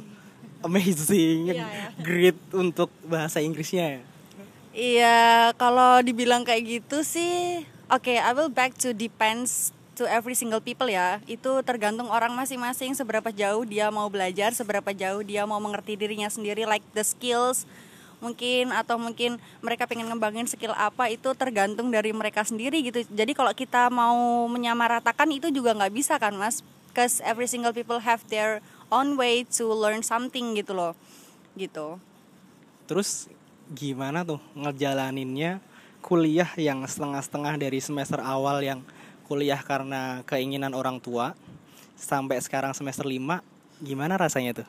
amazing, 0.66 1.54
yeah, 1.54 1.66
yeah. 1.66 1.90
great 2.00 2.38
untuk 2.54 2.88
bahasa 3.06 3.42
Inggrisnya. 3.42 4.02
Iya, 4.76 5.56
kalau 5.56 6.04
dibilang 6.04 6.44
kayak 6.44 6.82
gitu 6.82 7.00
sih, 7.00 7.64
oke, 7.88 8.04
okay, 8.04 8.20
I 8.20 8.36
will 8.36 8.52
back 8.52 8.76
to 8.84 8.92
depends 8.92 9.72
to 9.96 10.04
every 10.06 10.36
single 10.36 10.60
people 10.60 10.86
ya. 10.86 11.18
Itu 11.24 11.64
tergantung 11.64 12.12
orang 12.12 12.36
masing-masing 12.36 12.94
seberapa 12.94 13.32
jauh 13.32 13.64
dia 13.64 13.88
mau 13.88 14.06
belajar, 14.12 14.52
seberapa 14.52 14.92
jauh 14.92 15.24
dia 15.24 15.48
mau 15.48 15.58
mengerti 15.58 15.96
dirinya 15.96 16.28
sendiri, 16.28 16.68
like 16.68 16.84
the 16.92 17.02
skills 17.02 17.64
mungkin 18.16 18.72
atau 18.72 18.96
mungkin 18.96 19.36
mereka 19.60 19.84
pengen 19.84 20.08
ngembangin 20.08 20.48
skill 20.48 20.72
apa 20.72 21.12
itu 21.12 21.36
tergantung 21.36 21.92
dari 21.92 22.16
mereka 22.16 22.48
sendiri 22.48 22.80
gitu. 22.80 23.04
Jadi 23.12 23.36
kalau 23.36 23.52
kita 23.52 23.92
mau 23.92 24.48
menyamaratakan 24.48 25.28
itu 25.36 25.52
juga 25.52 25.76
nggak 25.76 25.92
bisa 25.92 26.16
kan 26.16 26.32
mas, 26.32 26.64
because 26.96 27.20
every 27.20 27.44
single 27.44 27.76
people 27.76 28.00
have 28.00 28.24
their 28.32 28.64
on 28.88 29.20
way 29.20 29.44
to 29.44 29.68
learn 29.68 30.00
something 30.00 30.56
gitu 30.56 30.72
loh 30.72 30.96
gitu 31.60 32.00
terus 32.88 33.28
gimana 33.68 34.24
tuh 34.24 34.40
ngejalaninnya 34.56 35.60
kuliah 36.00 36.48
yang 36.56 36.80
setengah-setengah 36.88 37.60
dari 37.60 37.84
semester 37.84 38.16
awal 38.24 38.64
yang 38.64 38.80
kuliah 39.26 39.58
karena 39.58 40.22
keinginan 40.22 40.70
orang 40.72 41.02
tua 41.02 41.34
sampai 41.98 42.38
sekarang 42.38 42.70
semester 42.72 43.02
5 43.02 43.42
gimana 43.82 44.14
rasanya 44.14 44.62
tuh? 44.62 44.68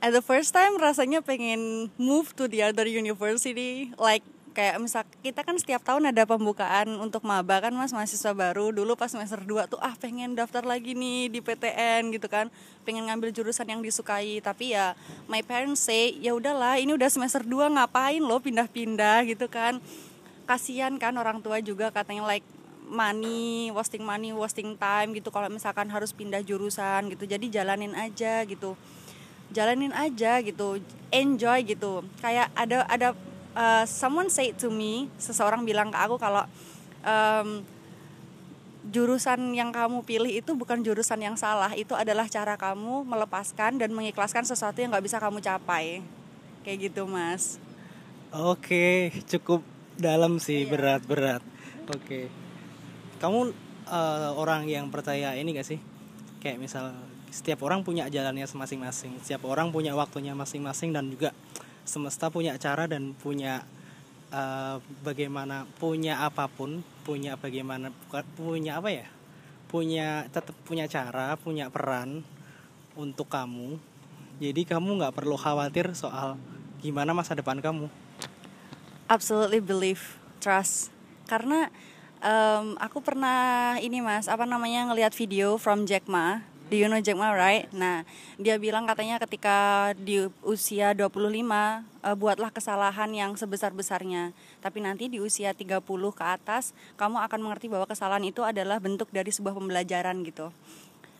At 0.00 0.12
the 0.12 0.20
first 0.24 0.52
time 0.52 0.76
rasanya 0.76 1.24
pengen 1.24 1.88
move 1.96 2.32
to 2.36 2.48
the 2.48 2.64
other 2.64 2.84
university 2.84 3.92
like 3.96 4.24
kayak 4.50 4.82
misal 4.82 5.06
kita 5.22 5.46
kan 5.46 5.54
setiap 5.56 5.80
tahun 5.86 6.10
ada 6.10 6.26
pembukaan 6.26 6.90
untuk 6.98 7.22
maba 7.22 7.62
kan 7.62 7.72
mas 7.72 7.94
mahasiswa 7.94 8.34
baru. 8.34 8.74
Dulu 8.74 8.98
pas 8.98 9.08
semester 9.08 9.40
2 9.40 9.70
tuh 9.70 9.80
ah 9.80 9.94
pengen 9.96 10.34
daftar 10.34 10.66
lagi 10.66 10.96
nih 10.96 11.30
di 11.30 11.40
PTN 11.40 12.12
gitu 12.12 12.26
kan. 12.26 12.50
Pengen 12.84 13.08
ngambil 13.08 13.30
jurusan 13.30 13.68
yang 13.68 13.80
disukai. 13.80 14.42
Tapi 14.42 14.74
ya 14.74 14.98
my 15.30 15.40
parents 15.44 15.86
say 15.86 16.16
ya 16.18 16.34
udahlah 16.34 16.76
ini 16.82 16.92
udah 16.96 17.08
semester 17.08 17.46
2 17.46 17.78
ngapain 17.78 18.20
lo 18.20 18.36
pindah-pindah 18.42 19.24
gitu 19.30 19.46
kan. 19.46 19.78
Kasihan 20.44 20.98
kan 20.98 21.14
orang 21.14 21.38
tua 21.38 21.62
juga 21.62 21.94
katanya 21.94 22.26
like 22.26 22.44
money 22.90 23.70
wasting 23.70 24.02
money 24.02 24.34
wasting 24.34 24.74
time 24.74 25.14
gitu. 25.14 25.30
Kalau 25.30 25.46
misalkan 25.46 25.86
harus 25.88 26.10
pindah 26.10 26.42
jurusan 26.42 27.08
gitu 27.14 27.24
jadi 27.24 27.46
jalanin 27.46 27.94
aja 27.94 28.42
gitu. 28.44 28.74
Jalanin 29.54 29.94
aja 29.94 30.42
gitu 30.42 30.82
enjoy 31.14 31.62
gitu. 31.62 32.02
Kayak 32.18 32.50
ada 32.58 32.82
ada 32.90 33.08
uh, 33.54 33.86
someone 33.86 34.26
say 34.26 34.50
to 34.50 34.68
me 34.68 35.06
seseorang 35.16 35.62
bilang 35.62 35.94
ke 35.94 35.98
aku 35.98 36.18
kalau 36.18 36.42
um, 37.06 37.62
jurusan 38.90 39.54
yang 39.54 39.70
kamu 39.70 40.02
pilih 40.02 40.30
itu 40.30 40.50
bukan 40.58 40.82
jurusan 40.82 41.22
yang 41.22 41.38
salah. 41.38 41.70
Itu 41.78 41.94
adalah 41.94 42.26
cara 42.26 42.58
kamu 42.58 43.06
melepaskan 43.06 43.78
dan 43.78 43.94
mengikhlaskan 43.94 44.42
sesuatu 44.42 44.82
yang 44.82 44.90
nggak 44.90 45.06
bisa 45.06 45.22
kamu 45.22 45.38
capai. 45.38 46.02
Kayak 46.66 46.90
gitu 46.90 47.06
mas. 47.06 47.62
Oke 48.30 49.10
cukup 49.26 49.66
dalam 50.00 50.40
sih 50.40 50.64
iya. 50.64 50.70
berat 50.72 51.02
berat 51.04 51.42
oke 51.92 52.20
kamu 53.20 53.52
uh, 53.86 54.32
orang 54.34 54.64
yang 54.66 54.88
percaya 54.88 55.36
ini 55.36 55.52
gak 55.52 55.68
sih? 55.68 55.78
Kayak 56.40 56.58
misal 56.64 56.96
setiap 57.30 57.62
orang 57.62 57.86
punya 57.86 58.10
jalannya 58.10 58.42
masing-masing 58.42 59.22
setiap 59.22 59.46
orang 59.46 59.70
punya 59.70 59.94
waktunya 59.94 60.34
masing-masing 60.34 60.90
dan 60.90 61.06
juga 61.14 61.30
semesta 61.86 62.26
punya 62.26 62.58
cara 62.58 62.90
dan 62.90 63.14
punya 63.14 63.62
uh, 64.34 64.82
bagaimana 65.06 65.62
punya 65.78 66.26
apa 66.26 66.50
pun 66.50 66.82
punya 67.06 67.38
bagaimana 67.38 67.94
punya 68.34 68.80
apa 68.82 68.90
ya? 68.90 69.06
Punya 69.70 70.26
tetap 70.34 70.56
punya 70.66 70.90
cara 70.90 71.38
punya 71.38 71.70
peran 71.70 72.26
untuk 72.98 73.30
kamu. 73.30 73.78
Jadi 74.40 74.64
kamu 74.66 74.98
nggak 74.98 75.14
perlu 75.14 75.36
khawatir 75.36 75.92
soal 75.94 76.40
gimana 76.80 77.12
masa 77.12 77.36
depan 77.36 77.60
kamu. 77.60 77.86
Absolutely 79.06 79.60
believe 79.60 80.18
trust. 80.40 80.90
Karena 81.28 81.70
um, 82.20 82.76
aku 82.80 83.00
pernah 83.04 83.76
ini 83.80 84.00
mas 84.04 84.28
apa 84.28 84.44
namanya 84.44 84.88
ngelihat 84.92 85.12
video 85.16 85.56
from 85.56 85.84
Jack 85.84 86.06
Ma 86.06 86.44
Do 86.70 86.78
you 86.78 86.86
know 86.86 87.02
Jack 87.02 87.18
Ma, 87.18 87.34
right? 87.34 87.66
Nah, 87.74 88.06
dia 88.38 88.54
bilang 88.54 88.86
katanya 88.86 89.18
ketika 89.18 89.90
di 89.98 90.30
usia 90.46 90.94
25 90.94 91.10
uh, 91.18 91.82
eh, 91.82 92.14
buatlah 92.14 92.54
kesalahan 92.54 93.10
yang 93.10 93.34
sebesar-besarnya. 93.34 94.30
Tapi 94.62 94.78
nanti 94.78 95.10
di 95.10 95.18
usia 95.18 95.50
30 95.50 95.82
ke 96.14 96.22
atas 96.22 96.70
kamu 96.94 97.26
akan 97.26 97.40
mengerti 97.42 97.66
bahwa 97.66 97.90
kesalahan 97.90 98.22
itu 98.22 98.46
adalah 98.46 98.78
bentuk 98.78 99.10
dari 99.10 99.34
sebuah 99.34 99.58
pembelajaran 99.58 100.22
gitu. 100.22 100.54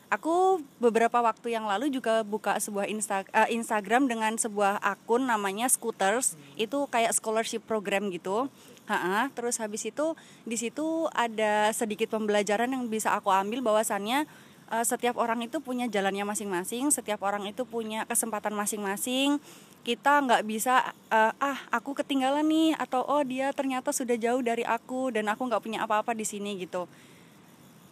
Aku 0.06 0.62
beberapa 0.78 1.18
waktu 1.18 1.58
yang 1.58 1.66
lalu 1.66 1.90
juga 1.90 2.22
buka 2.22 2.54
sebuah 2.62 2.86
Insta, 2.86 3.26
uh, 3.34 3.50
Instagram 3.50 4.06
dengan 4.06 4.38
sebuah 4.38 4.78
akun 4.78 5.26
namanya 5.26 5.66
Scooters. 5.66 6.38
Itu 6.54 6.86
kayak 6.86 7.10
scholarship 7.10 7.66
program 7.66 8.14
gitu. 8.14 8.46
Ha-ha, 8.90 9.30
terus 9.38 9.62
habis 9.62 9.86
itu 9.86 10.18
di 10.42 10.58
situ 10.58 11.06
ada 11.14 11.70
sedikit 11.70 12.10
pembelajaran 12.10 12.66
yang 12.74 12.90
bisa 12.90 13.14
aku 13.14 13.30
ambil 13.30 13.62
bahwasannya 13.62 14.26
uh, 14.66 14.82
setiap 14.82 15.14
orang 15.14 15.46
itu 15.46 15.62
punya 15.62 15.86
jalannya 15.86 16.26
masing-masing 16.26 16.90
setiap 16.90 17.22
orang 17.22 17.46
itu 17.46 17.62
punya 17.62 18.02
kesempatan 18.10 18.50
masing-masing. 18.58 19.38
Kita 19.86 20.26
nggak 20.26 20.42
bisa 20.42 20.90
uh, 21.08 21.32
ah 21.38 21.58
aku 21.70 22.02
ketinggalan 22.02 22.44
nih 22.50 22.74
atau 22.82 23.06
oh 23.06 23.22
dia 23.22 23.54
ternyata 23.54 23.94
sudah 23.94 24.18
jauh 24.18 24.42
dari 24.42 24.66
aku 24.66 25.14
dan 25.14 25.30
aku 25.30 25.46
nggak 25.46 25.62
punya 25.62 25.86
apa-apa 25.86 26.10
di 26.10 26.26
sini 26.26 26.58
gitu. 26.58 26.90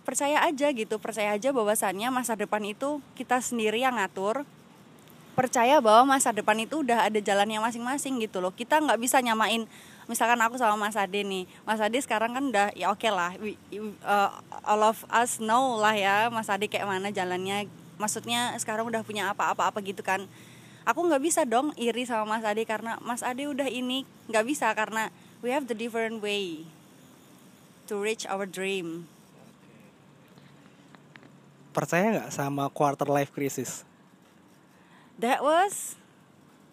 Percaya 0.03 0.43
aja 0.43 0.75
gitu 0.75 0.99
percaya 0.99 1.39
aja 1.39 1.55
bahwasannya 1.55 2.11
masa 2.11 2.35
depan 2.35 2.67
itu 2.67 2.99
kita 3.15 3.39
sendiri 3.39 3.79
yang 3.87 4.03
ngatur. 4.03 4.43
Percaya 5.39 5.79
bahwa 5.79 6.19
masa 6.19 6.35
depan 6.35 6.59
itu 6.59 6.83
udah 6.83 7.07
ada 7.07 7.23
jalannya 7.23 7.63
masing-masing 7.63 8.19
gitu 8.19 8.43
loh. 8.43 8.51
Kita 8.51 8.83
nggak 8.83 8.99
bisa 8.99 9.23
nyamain 9.23 9.71
misalkan 10.09 10.41
aku 10.41 10.57
sama 10.57 10.75
Mas 10.75 10.97
Ade 10.97 11.23
nih. 11.23 11.45
Mas 11.69 11.79
Ade 11.79 12.01
sekarang 12.01 12.33
kan 12.33 12.49
udah 12.49 12.73
ya 12.73 12.89
oke 12.89 13.05
okay 13.05 13.13
lah. 13.13 13.37
We, 13.37 13.55
uh, 14.03 14.33
all 14.65 14.83
of 14.83 15.05
us 15.13 15.39
know 15.39 15.77
lah 15.77 15.95
ya 15.95 16.33
Mas 16.33 16.49
Ade 16.49 16.67
kayak 16.67 16.89
mana 16.89 17.13
jalannya. 17.13 17.69
Maksudnya 18.01 18.57
sekarang 18.57 18.89
udah 18.89 19.05
punya 19.05 19.31
apa-apa 19.31 19.69
apa 19.69 19.79
gitu 19.85 20.01
kan. 20.01 20.25
Aku 20.89 21.05
nggak 21.05 21.21
bisa 21.21 21.45
dong 21.45 21.77
iri 21.77 22.09
sama 22.09 22.25
Mas 22.25 22.43
Ade 22.49 22.65
karena 22.65 22.97
Mas 23.05 23.21
Ade 23.21 23.45
udah 23.47 23.69
ini. 23.69 24.09
Nggak 24.33 24.45
bisa 24.49 24.73
karena 24.73 25.13
we 25.45 25.53
have 25.53 25.69
the 25.69 25.77
different 25.77 26.25
way 26.25 26.65
to 27.85 28.01
reach 28.01 28.25
our 28.25 28.49
dream. 28.49 29.05
Percaya 31.77 32.17
nggak 32.17 32.33
sama 32.33 32.73
quarter 32.73 33.07
life 33.07 33.31
crisis? 33.37 33.85
That 35.21 35.45
was 35.45 36.01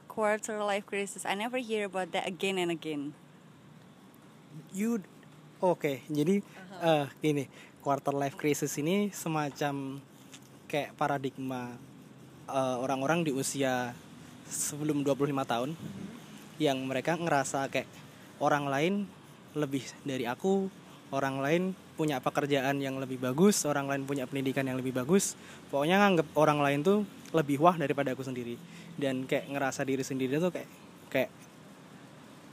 quarter 0.08 0.64
life 0.64 0.88
crisis. 0.88 1.28
I 1.28 1.36
never 1.36 1.60
hear 1.60 1.92
about 1.92 2.16
that 2.16 2.24
again 2.24 2.56
and 2.56 2.72
again 2.72 3.12
you 4.72 5.02
oke 5.62 5.82
okay, 5.82 6.06
jadi 6.12 6.42
uh, 6.82 7.06
gini 7.20 7.48
quarter 7.82 8.14
life 8.16 8.36
crisis 8.40 8.76
ini 8.82 9.10
semacam 9.14 10.00
kayak 10.66 10.98
paradigma 10.98 11.76
uh, 12.50 12.78
orang-orang 12.82 13.24
di 13.24 13.32
usia 13.32 13.94
sebelum 14.50 15.02
25 15.06 15.32
tahun 15.46 15.70
yang 16.62 16.80
mereka 16.86 17.18
ngerasa 17.20 17.68
kayak 17.70 17.90
orang 18.40 18.70
lain 18.70 18.94
lebih 19.56 19.84
dari 20.04 20.28
aku 20.28 20.68
orang 21.14 21.40
lain 21.40 21.64
punya 21.96 22.20
pekerjaan 22.20 22.84
yang 22.84 23.00
lebih 23.00 23.22
bagus 23.22 23.64
orang 23.64 23.88
lain 23.88 24.04
punya 24.04 24.28
pendidikan 24.28 24.68
yang 24.68 24.76
lebih 24.76 24.92
bagus 24.92 25.40
pokoknya 25.72 26.02
nganggep 26.04 26.28
orang 26.36 26.60
lain 26.60 26.80
tuh 26.84 27.00
lebih 27.36 27.60
wah 27.60 27.76
daripada 27.76 28.16
aku 28.16 28.24
sendiri. 28.24 28.56
Dan 28.96 29.28
kayak 29.28 29.52
ngerasa 29.52 29.84
diri 29.84 30.08
sendiri 30.08 30.40
tuh 30.40 30.56
kayak 30.56 30.70
kayak 31.12 31.32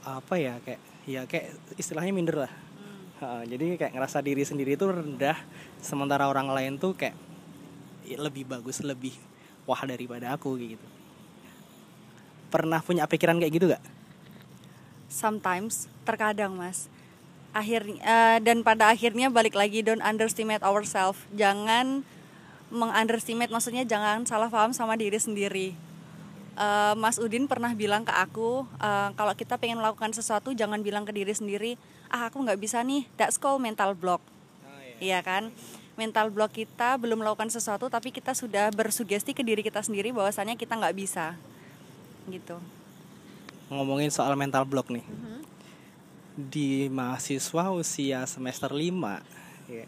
apa 0.03 0.35
ya 0.35 0.59
kayak 0.67 0.83
ya 1.03 1.27
kayak 1.27 1.55
istilahnya 1.75 2.13
minder 2.15 2.47
lah 2.47 2.51
hmm. 2.51 3.23
uh, 3.23 3.43
jadi 3.47 3.75
kayak 3.75 3.93
ngerasa 3.95 4.23
diri 4.23 4.43
sendiri 4.47 4.79
itu 4.79 4.87
rendah 4.87 5.35
sementara 5.83 6.27
orang 6.31 6.47
lain 6.51 6.79
tuh 6.79 6.95
kayak 6.95 7.15
ya, 8.07 8.17
lebih 8.19 8.47
bagus 8.47 8.79
lebih 8.79 9.15
wah 9.67 9.79
daripada 9.83 10.31
aku 10.35 10.55
gitu 10.59 10.87
pernah 12.53 12.85
punya 12.85 13.09
pikiran 13.09 13.41
kayak 13.41 13.53
gitu 13.57 13.65
gak? 13.73 13.81
Sometimes 15.09 15.89
terkadang 16.05 16.53
mas 16.53 16.85
akhir 17.53 17.85
eh, 17.85 18.37
dan 18.41 18.65
pada 18.65 18.89
akhirnya 18.89 19.29
balik 19.29 19.53
lagi 19.53 19.85
don't 19.85 20.01
underestimate 20.01 20.65
ourselves 20.65 21.21
jangan 21.37 22.01
mengunderestimate 22.73 23.53
maksudnya 23.53 23.85
jangan 23.85 24.25
salah 24.25 24.49
paham 24.49 24.73
sama 24.73 24.97
diri 24.97 25.21
sendiri 25.21 25.77
Eh, 26.53 26.93
Mas 27.01 27.17
Udin 27.17 27.49
pernah 27.49 27.73
bilang 27.73 28.05
ke 28.05 28.13
aku 28.13 28.69
eh, 28.77 29.09
kalau 29.17 29.33
kita 29.33 29.57
pengen 29.57 29.81
melakukan 29.81 30.13
sesuatu 30.13 30.53
jangan 30.53 30.85
bilang 30.85 31.01
ke 31.01 31.09
diri 31.09 31.33
sendiri 31.33 31.81
ah 32.13 32.29
aku 32.29 32.45
nggak 32.45 32.61
bisa 32.61 32.85
nih 32.85 33.09
that's 33.17 33.41
called 33.41 33.57
mental 33.57 33.97
block 33.97 34.21
Iya 35.01 35.19
kan? 35.25 35.49
Mental 35.99 36.31
block 36.31 36.55
kita 36.55 36.95
belum 37.01 37.25
melakukan 37.25 37.49
sesuatu 37.49 37.89
tapi 37.89 38.13
kita 38.13 38.31
sudah 38.37 38.69
bersugesti 38.71 39.33
ke 39.35 39.41
diri 39.41 39.65
kita 39.65 39.81
sendiri 39.83 40.13
bahwasannya 40.15 40.55
kita 40.55 40.79
nggak 40.79 40.95
bisa. 40.95 41.35
Gitu. 42.29 42.55
ngomongin 43.67 44.13
soal 44.13 44.37
mental 44.37 44.63
block 44.69 44.93
nih 44.93 45.01
di 46.37 46.87
mahasiswa 46.93 47.73
usia 47.73 48.23
semester 48.29 48.69
5 48.69 48.79
ya, 49.67 49.85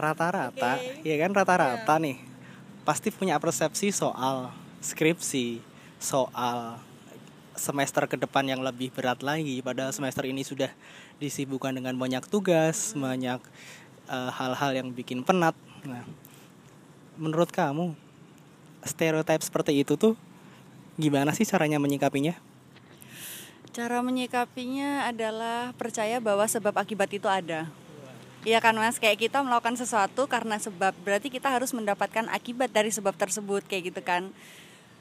rata-rata 0.00 0.80
ya 1.04 1.16
kan 1.20 1.30
rata-rata 1.36 1.94
nih 2.00 2.18
pasti 2.82 3.12
punya 3.12 3.36
persepsi 3.36 3.92
soal 3.92 4.48
skripsi 4.80 5.60
soal 6.00 6.80
semester 7.54 8.08
ke 8.08 8.16
depan 8.16 8.48
yang 8.48 8.64
lebih 8.64 8.88
berat 8.90 9.20
lagi. 9.20 9.60
Pada 9.60 9.92
semester 9.92 10.24
ini 10.24 10.40
sudah 10.40 10.72
disibukkan 11.20 11.76
dengan 11.76 11.94
banyak 12.00 12.24
tugas 12.26 12.96
banyak 12.96 13.40
eh, 14.08 14.30
hal-hal 14.32 14.72
yang 14.72 14.88
bikin 14.90 15.20
penat. 15.20 15.52
Nah 15.84 16.02
menurut 17.20 17.52
kamu 17.52 17.92
stereotip 18.80 19.44
seperti 19.44 19.84
itu 19.84 20.00
tuh 20.00 20.16
gimana 20.96 21.36
sih 21.36 21.44
caranya 21.44 21.76
menyikapinya? 21.76 22.32
Cara 23.70 24.02
menyikapinya 24.02 25.06
adalah 25.06 25.76
percaya 25.76 26.18
bahwa 26.18 26.42
sebab 26.48 26.74
akibat 26.74 27.12
itu 27.14 27.28
ada. 27.30 27.70
Iya 28.40 28.56
kan 28.64 28.72
mas, 28.72 28.96
kayak 28.96 29.20
kita 29.20 29.44
melakukan 29.44 29.76
sesuatu 29.76 30.24
karena 30.24 30.56
sebab 30.56 30.96
Berarti 31.04 31.28
kita 31.28 31.52
harus 31.52 31.76
mendapatkan 31.76 32.24
akibat 32.32 32.72
dari 32.72 32.88
sebab 32.88 33.12
tersebut 33.12 33.68
kayak 33.68 33.92
gitu 33.92 34.00
kan 34.00 34.32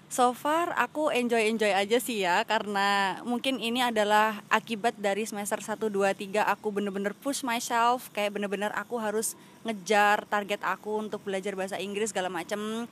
So 0.09 0.33
far 0.33 0.73
aku 0.73 1.13
enjoy-enjoy 1.13 1.69
aja 1.69 2.01
sih 2.01 2.25
ya 2.25 2.41
Karena 2.41 3.21
mungkin 3.21 3.61
ini 3.61 3.85
adalah 3.85 4.41
akibat 4.49 4.97
dari 4.97 5.21
semester 5.29 5.61
1, 5.61 5.77
2, 5.77 5.85
3 5.85 6.49
Aku 6.57 6.73
bener-bener 6.73 7.13
push 7.13 7.45
myself 7.45 8.09
Kayak 8.09 8.41
bener-bener 8.41 8.73
aku 8.73 8.97
harus 8.97 9.37
ngejar 9.63 10.23
target 10.27 10.61
aku 10.63 11.03
untuk 11.03 11.19
belajar 11.23 11.55
bahasa 11.55 11.75
Inggris 11.79 12.11
segala 12.11 12.31
macem. 12.31 12.87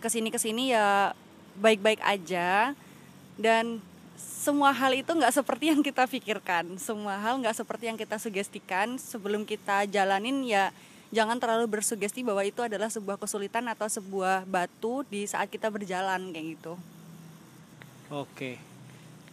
Ke 0.00 0.08
sini-kesini 0.08 0.72
ya 0.72 1.12
baik-baik 1.60 2.00
aja. 2.00 2.72
Dan 3.36 3.84
semua 4.16 4.72
hal 4.72 4.96
itu 4.96 5.12
nggak 5.12 5.34
seperti 5.34 5.72
yang 5.72 5.84
kita 5.84 6.08
pikirkan. 6.08 6.80
Semua 6.80 7.20
hal 7.20 7.40
nggak 7.40 7.56
seperti 7.56 7.92
yang 7.92 7.98
kita 8.00 8.16
sugestikan. 8.16 8.96
Sebelum 8.96 9.44
kita 9.44 9.84
jalanin 9.88 10.44
ya 10.44 10.72
jangan 11.16 11.40
terlalu 11.40 11.80
bersugesti 11.80 12.20
bahwa 12.20 12.44
itu 12.44 12.60
adalah 12.60 12.92
sebuah 12.92 13.16
kesulitan 13.16 13.64
atau 13.72 13.88
sebuah 13.88 14.44
batu 14.44 15.00
di 15.08 15.24
saat 15.24 15.48
kita 15.48 15.72
berjalan 15.72 16.28
kayak 16.36 16.60
gitu 16.60 16.76
Oke. 18.06 18.54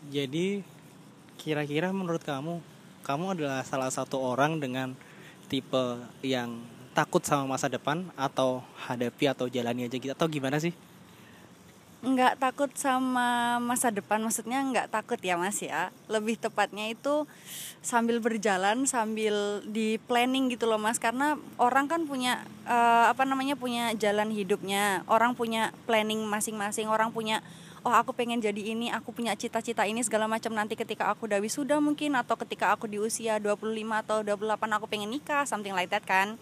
Jadi 0.09 0.65
kira-kira 1.37 1.93
menurut 1.93 2.25
kamu 2.25 2.57
kamu 3.05 3.37
adalah 3.37 3.61
salah 3.61 3.93
satu 3.93 4.17
orang 4.17 4.57
dengan 4.57 4.97
tipe 5.45 6.01
yang 6.25 6.57
takut 6.97 7.21
sama 7.21 7.53
masa 7.53 7.69
depan 7.69 8.09
atau 8.17 8.65
hadapi 8.89 9.29
atau 9.29 9.45
jalani 9.45 9.85
aja 9.85 9.97
gitu 10.01 10.09
atau 10.09 10.25
gimana 10.25 10.57
sih? 10.57 10.73
Nggak 12.03 12.35
takut 12.35 12.67
sama 12.75 13.55
masa 13.63 13.87
depan 13.87 14.19
maksudnya 14.19 14.59
nggak 14.59 14.91
takut 14.91 15.15
ya 15.23 15.39
mas 15.39 15.63
ya. 15.63 15.87
Lebih 16.11 16.35
tepatnya 16.35 16.91
itu 16.91 17.23
sambil 17.79 18.19
berjalan 18.19 18.83
sambil 18.83 19.63
di 19.63 19.95
planning 20.03 20.51
gitu 20.51 20.67
loh 20.67 20.75
mas. 20.75 20.99
Karena 20.99 21.39
orang 21.55 21.87
kan 21.87 22.03
punya 22.03 22.43
eh, 22.67 23.05
apa 23.07 23.23
namanya 23.23 23.55
punya 23.55 23.95
jalan 23.95 24.35
hidupnya. 24.35 25.07
Orang 25.07 25.39
punya 25.39 25.71
planning 25.87 26.27
masing-masing. 26.27 26.91
Orang 26.91 27.15
punya 27.15 27.39
oh 27.87 27.95
aku 27.95 28.11
pengen 28.15 28.39
jadi 28.39 28.75
ini 28.75 28.91
aku 28.91 29.15
punya 29.15 29.31
cita-cita 29.39 29.87
ini 29.87 30.03
segala 30.03 30.27
macam. 30.27 30.51
Nanti 30.51 30.75
ketika 30.75 31.07
aku 31.07 31.31
udah 31.31 31.39
wisuda 31.39 31.79
mungkin 31.79 32.19
atau 32.19 32.35
ketika 32.35 32.75
aku 32.75 32.91
di 32.91 32.99
usia 32.99 33.39
25 33.39 33.63
atau 34.03 34.27
28 34.27 34.59
aku 34.75 34.85
pengen 34.91 35.07
nikah 35.07 35.47
something 35.47 35.71
like 35.71 35.87
that 35.87 36.03
kan 36.03 36.35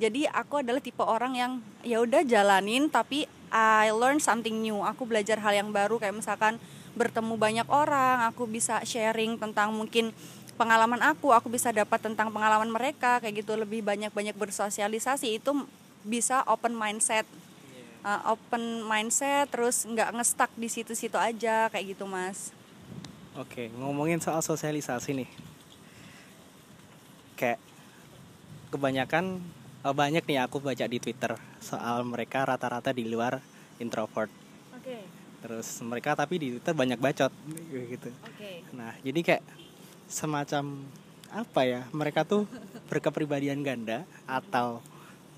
jadi 0.00 0.32
aku 0.32 0.64
adalah 0.64 0.80
tipe 0.80 1.04
orang 1.04 1.36
yang 1.36 1.52
ya 1.84 2.00
udah 2.00 2.24
jalanin 2.24 2.88
tapi 2.88 3.28
I 3.52 3.92
learn 3.92 4.16
something 4.22 4.62
new. 4.64 4.80
Aku 4.80 5.04
belajar 5.04 5.36
hal 5.44 5.52
yang 5.52 5.68
baru 5.74 6.00
kayak 6.00 6.16
misalkan 6.16 6.56
bertemu 6.96 7.34
banyak 7.36 7.68
orang, 7.68 8.24
aku 8.24 8.48
bisa 8.48 8.80
sharing 8.86 9.36
tentang 9.36 9.76
mungkin 9.76 10.16
pengalaman 10.56 11.04
aku, 11.04 11.36
aku 11.36 11.52
bisa 11.52 11.68
dapat 11.68 12.00
tentang 12.00 12.32
pengalaman 12.32 12.72
mereka 12.72 13.20
kayak 13.20 13.44
gitu 13.44 13.58
lebih 13.60 13.84
banyak-banyak 13.84 14.32
bersosialisasi 14.38 15.36
itu 15.36 15.52
bisa 16.00 16.40
open 16.48 16.72
mindset. 16.72 17.28
Uh, 18.00 18.32
open 18.32 18.88
mindset 18.88 19.52
terus 19.52 19.84
nggak 19.84 20.16
ngestak 20.16 20.48
di 20.56 20.72
situ-situ 20.72 21.20
aja 21.20 21.68
kayak 21.68 21.92
gitu, 21.92 22.08
Mas. 22.08 22.56
Oke, 23.36 23.68
ngomongin 23.76 24.16
soal 24.16 24.40
sosialisasi 24.40 25.12
nih. 25.12 25.30
Kayak 27.36 27.60
kebanyakan 28.72 29.44
banyak 29.80 30.28
nih 30.28 30.44
aku 30.44 30.60
baca 30.60 30.84
di 30.84 31.00
Twitter 31.00 31.32
soal 31.56 32.04
mereka 32.04 32.44
rata-rata 32.44 32.92
di 32.92 33.08
luar 33.08 33.40
introvert. 33.80 34.28
Oke. 34.76 35.00
Terus 35.40 35.68
mereka 35.80 36.12
tapi 36.12 36.36
di 36.36 36.46
Twitter 36.56 36.76
banyak 36.76 37.00
bacot 37.00 37.32
gitu. 37.72 38.12
Oke. 38.12 38.60
Nah, 38.76 38.92
jadi 39.00 39.20
kayak 39.24 39.44
semacam 40.04 40.84
apa 41.32 41.60
ya? 41.64 41.80
Mereka 41.96 42.28
tuh 42.28 42.44
berkepribadian 42.92 43.64
ganda 43.64 44.04
atau 44.28 44.84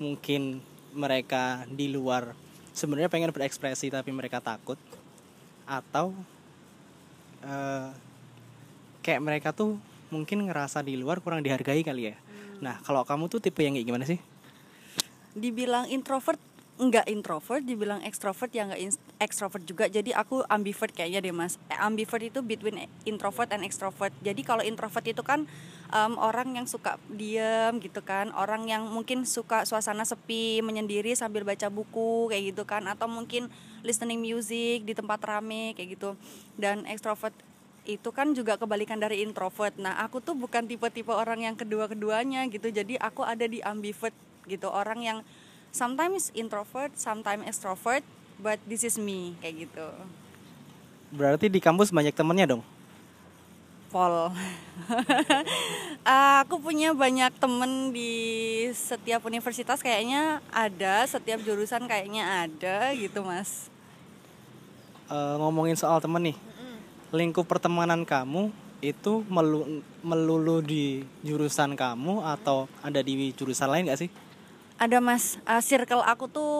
mungkin 0.02 0.58
mereka 0.90 1.62
di 1.70 1.86
luar 1.86 2.34
sebenarnya 2.74 3.12
pengen 3.12 3.30
berekspresi 3.30 3.94
tapi 3.94 4.10
mereka 4.10 4.42
takut 4.42 4.80
atau 5.70 6.10
eh, 7.46 7.88
kayak 9.06 9.22
mereka 9.22 9.48
tuh 9.54 9.78
mungkin 10.10 10.50
ngerasa 10.50 10.82
di 10.82 10.98
luar 10.98 11.22
kurang 11.22 11.46
dihargai 11.46 11.86
kali 11.86 12.10
ya. 12.10 12.16
Nah, 12.62 12.78
kalau 12.82 13.06
kamu 13.06 13.30
tuh 13.30 13.40
tipe 13.42 13.62
yang 13.62 13.74
kayak 13.78 13.86
gimana 13.86 14.04
sih? 14.06 14.31
Dibilang 15.32 15.88
introvert 15.88 16.40
nggak 16.82 17.06
introvert 17.12 17.62
dibilang 17.62 18.00
extrovert 18.00 18.48
ya 18.50 18.64
nggak 18.64 18.80
extrovert 19.20 19.62
juga 19.68 19.86
jadi 19.92 20.16
aku 20.16 20.40
ambivert 20.48 20.90
kayaknya 20.90 21.20
deh 21.20 21.34
mas 21.34 21.60
Eh, 21.68 21.76
ambivert 21.76 22.24
itu 22.24 22.40
between 22.40 22.88
introvert 23.04 23.52
and 23.52 23.62
extrovert 23.62 24.10
jadi 24.24 24.40
kalau 24.40 24.64
introvert 24.64 25.04
itu 25.04 25.20
kan 25.20 25.44
em, 25.92 26.12
orang 26.16 26.56
yang 26.56 26.66
suka 26.66 26.96
diem 27.12 27.76
gitu 27.78 28.00
kan 28.00 28.32
orang 28.34 28.66
yang 28.66 28.88
mungkin 28.88 29.28
suka 29.28 29.68
suasana 29.68 30.08
sepi 30.08 30.64
menyendiri 30.64 31.12
sambil 31.12 31.44
baca 31.44 31.68
buku 31.68 32.32
kayak 32.32 32.56
gitu 32.56 32.64
kan 32.64 32.88
atau 32.88 33.06
mungkin 33.06 33.52
listening 33.84 34.18
music 34.18 34.88
di 34.88 34.96
tempat 34.96 35.20
rame 35.22 35.76
kayak 35.76 36.00
gitu 36.00 36.16
dan 36.56 36.88
extrovert 36.88 37.36
itu 37.82 38.14
kan 38.14 38.30
juga 38.30 38.54
kebalikan 38.54 38.94
dari 38.94 39.26
introvert. 39.26 39.74
Nah, 39.74 39.98
aku 40.06 40.22
tuh 40.22 40.38
bukan 40.38 40.70
tipe-tipe 40.70 41.10
orang 41.10 41.50
yang 41.50 41.58
kedua-keduanya 41.58 42.46
gitu. 42.46 42.70
Jadi 42.70 42.94
aku 42.94 43.26
ada 43.26 43.42
di 43.42 43.58
ambivert 43.58 44.14
gitu, 44.46 44.68
orang 44.68 45.00
yang 45.02 45.18
sometimes 45.72 46.30
introvert, 46.36 46.92
sometimes 46.94 47.46
extrovert, 47.48 48.04
but 48.38 48.58
this 48.68 48.84
is 48.84 49.00
me 49.00 49.34
kayak 49.40 49.68
gitu. 49.68 49.88
Berarti 51.12 51.52
di 51.52 51.60
kampus 51.60 51.92
banyak 51.92 52.16
temennya 52.16 52.56
dong. 52.56 52.62
Pol. 53.92 54.32
Ah, 56.08 56.40
aku 56.48 56.56
punya 56.56 56.96
banyak 56.96 57.28
temen 57.36 57.92
di 57.92 58.64
setiap 58.72 59.20
universitas 59.28 59.84
kayaknya 59.84 60.40
ada, 60.48 61.04
setiap 61.04 61.44
jurusan 61.44 61.84
kayaknya 61.84 62.48
ada 62.48 62.96
gitu, 62.96 63.20
Mas. 63.20 63.68
Eh, 65.12 65.34
ngomongin 65.36 65.76
soal 65.76 66.00
temen 66.00 66.32
nih, 66.32 66.36
lingkup 67.12 67.44
pertemanan 67.44 68.08
kamu 68.08 68.48
itu 68.80 69.22
melu- 69.28 69.84
melulu 70.00 70.64
di 70.64 71.04
jurusan 71.20 71.76
kamu 71.76 72.24
atau 72.24 72.66
ada 72.80 73.04
di 73.04 73.30
jurusan 73.36 73.68
lain 73.68 73.92
gak 73.92 74.08
sih? 74.08 74.10
Ada 74.82 74.98
mas. 74.98 75.38
Uh, 75.46 75.62
circle 75.62 76.02
aku 76.02 76.26
tuh 76.26 76.54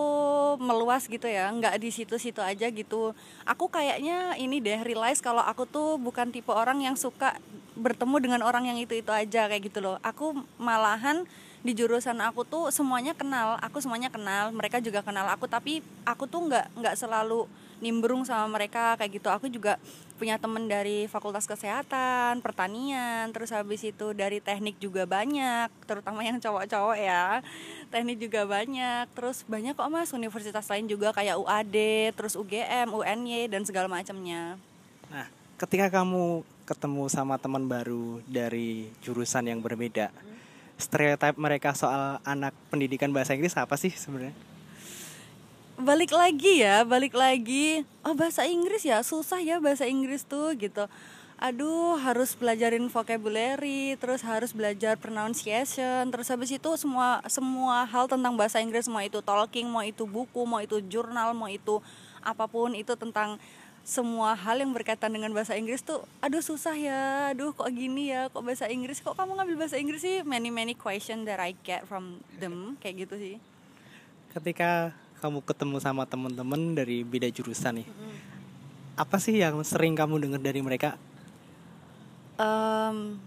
meluas 0.63 1.11
gitu 1.11 1.27
ya. 1.27 1.51
Nggak 1.51 1.75
di 1.83 1.91
situ-situ 1.91 2.39
aja 2.39 2.71
gitu. 2.71 3.19
Aku 3.43 3.67
kayaknya 3.67 4.39
ini 4.39 4.63
deh 4.63 4.79
realize 4.87 5.19
kalau 5.19 5.43
aku 5.43 5.67
tuh 5.67 5.99
bukan 5.99 6.31
tipe 6.31 6.55
orang 6.55 6.79
yang 6.87 6.95
suka 6.95 7.35
bertemu 7.75 8.17
dengan 8.23 8.41
orang 8.47 8.71
yang 8.71 8.79
itu 8.79 8.95
itu 8.95 9.11
aja 9.11 9.51
kayak 9.51 9.67
gitu 9.67 9.83
loh. 9.83 9.99
Aku 10.07 10.39
malahan 10.63 11.27
di 11.67 11.75
jurusan 11.75 12.23
aku 12.23 12.47
tuh 12.47 12.71
semuanya 12.71 13.11
kenal. 13.19 13.59
Aku 13.59 13.83
semuanya 13.83 14.07
kenal 14.07 14.55
mereka 14.55 14.79
juga 14.79 15.03
kenal 15.03 15.27
aku. 15.27 15.51
Tapi 15.51 15.83
aku 16.07 16.31
tuh 16.31 16.47
nggak 16.47 16.79
nggak 16.79 16.95
selalu 16.95 17.51
nimbrung 17.83 18.23
sama 18.23 18.47
mereka 18.47 18.95
kayak 18.95 19.18
gitu 19.18 19.29
aku 19.29 19.51
juga 19.51 19.77
punya 20.16 20.38
temen 20.38 20.71
dari 20.71 21.11
fakultas 21.11 21.51
kesehatan 21.51 22.38
pertanian 22.40 23.27
terus 23.35 23.51
habis 23.51 23.83
itu 23.83 24.14
dari 24.14 24.38
teknik 24.38 24.79
juga 24.79 25.03
banyak 25.03 25.66
terutama 25.90 26.23
yang 26.23 26.38
cowok-cowok 26.38 26.97
ya 26.97 27.42
teknik 27.90 28.23
juga 28.23 28.47
banyak 28.47 29.11
terus 29.18 29.42
banyak 29.51 29.75
kok 29.75 29.90
mas 29.90 30.14
universitas 30.14 30.71
lain 30.71 30.87
juga 30.87 31.11
kayak 31.11 31.42
UAD 31.42 31.77
terus 32.14 32.38
UGM 32.38 32.95
UNY 32.95 33.51
dan 33.51 33.66
segala 33.66 33.90
macamnya 33.90 34.55
Nah, 35.12 35.29
ketika 35.61 35.92
kamu 35.92 36.40
ketemu 36.64 37.05
sama 37.12 37.37
teman 37.37 37.68
baru 37.68 38.25
dari 38.25 38.88
jurusan 39.05 39.45
yang 39.51 39.61
berbeda. 39.61 40.09
Stereotip 40.81 41.37
mereka 41.37 41.77
soal 41.77 42.18
anak 42.25 42.57
pendidikan 42.73 43.12
bahasa 43.12 43.37
Inggris 43.37 43.55
apa 43.61 43.77
sih 43.77 43.92
sebenarnya? 43.92 44.35
Balik 45.81 46.13
lagi 46.13 46.61
ya 46.61 46.85
balik 46.85 47.17
lagi. 47.17 47.87
Oh 48.05 48.13
bahasa 48.13 48.45
Inggris 48.45 48.85
ya? 48.85 49.01
Susah 49.01 49.41
ya 49.41 49.57
bahasa 49.63 49.89
Inggris 49.89 50.27
tuh 50.27 50.53
gitu. 50.59 50.85
Aduh 51.43 51.99
harus 51.99 52.39
belajarin 52.39 52.87
vocabulary 52.87 53.99
terus 53.99 54.23
harus 54.23 54.55
belajar 54.55 54.95
pronunciation 54.95 56.07
terus 56.15 56.31
habis 56.31 56.55
itu 56.55 56.71
semua 56.79 57.19
semua 57.27 57.83
hal 57.83 58.07
tentang 58.07 58.39
bahasa 58.39 58.63
Inggris 58.63 58.87
mau 58.87 59.03
itu 59.03 59.19
talking 59.19 59.67
mau 59.67 59.83
itu 59.83 60.07
buku 60.07 60.47
mau 60.47 60.63
itu 60.63 60.79
jurnal 60.87 61.35
mau 61.35 61.51
itu 61.51 61.83
apa 62.23 62.47
pun 62.47 62.79
itu 62.79 62.95
tentang 62.95 63.43
semua 63.83 64.39
hal 64.39 64.63
yang 64.63 64.71
berkaitan 64.71 65.11
dengan 65.11 65.35
bahasa 65.35 65.59
Inggris 65.59 65.83
tuh 65.83 66.07
aduh 66.23 66.39
susah 66.39 66.79
ya. 66.79 67.35
Aduh 67.35 67.51
kok 67.51 67.67
gini 67.75 68.15
ya? 68.15 68.31
Kok 68.31 68.47
bahasa 68.47 68.71
Inggris? 68.71 69.03
Kok 69.03 69.19
kamu 69.19 69.43
ngambil 69.43 69.67
bahasa 69.67 69.77
Inggris 69.83 70.07
sih? 70.07 70.23
Many 70.23 70.55
many 70.55 70.79
question 70.79 71.27
that 71.27 71.43
I 71.43 71.59
get 71.67 71.91
from 71.91 72.23
them 72.39 72.79
kayak 72.79 73.11
gitu 73.11 73.19
sih. 73.19 73.35
Ketika 74.31 74.95
kamu 75.23 75.47
ketemu 75.47 75.79
sama 75.79 76.03
teman-teman 76.03 76.75
dari 76.75 77.07
beda 77.07 77.31
jurusan 77.31 77.79
nih, 77.79 77.89
apa 78.99 79.17
sih 79.23 79.39
yang 79.39 79.63
sering 79.63 79.95
kamu 79.95 80.19
dengar 80.19 80.43
dari 80.43 80.59
mereka? 80.59 80.99
Em, 82.43 83.23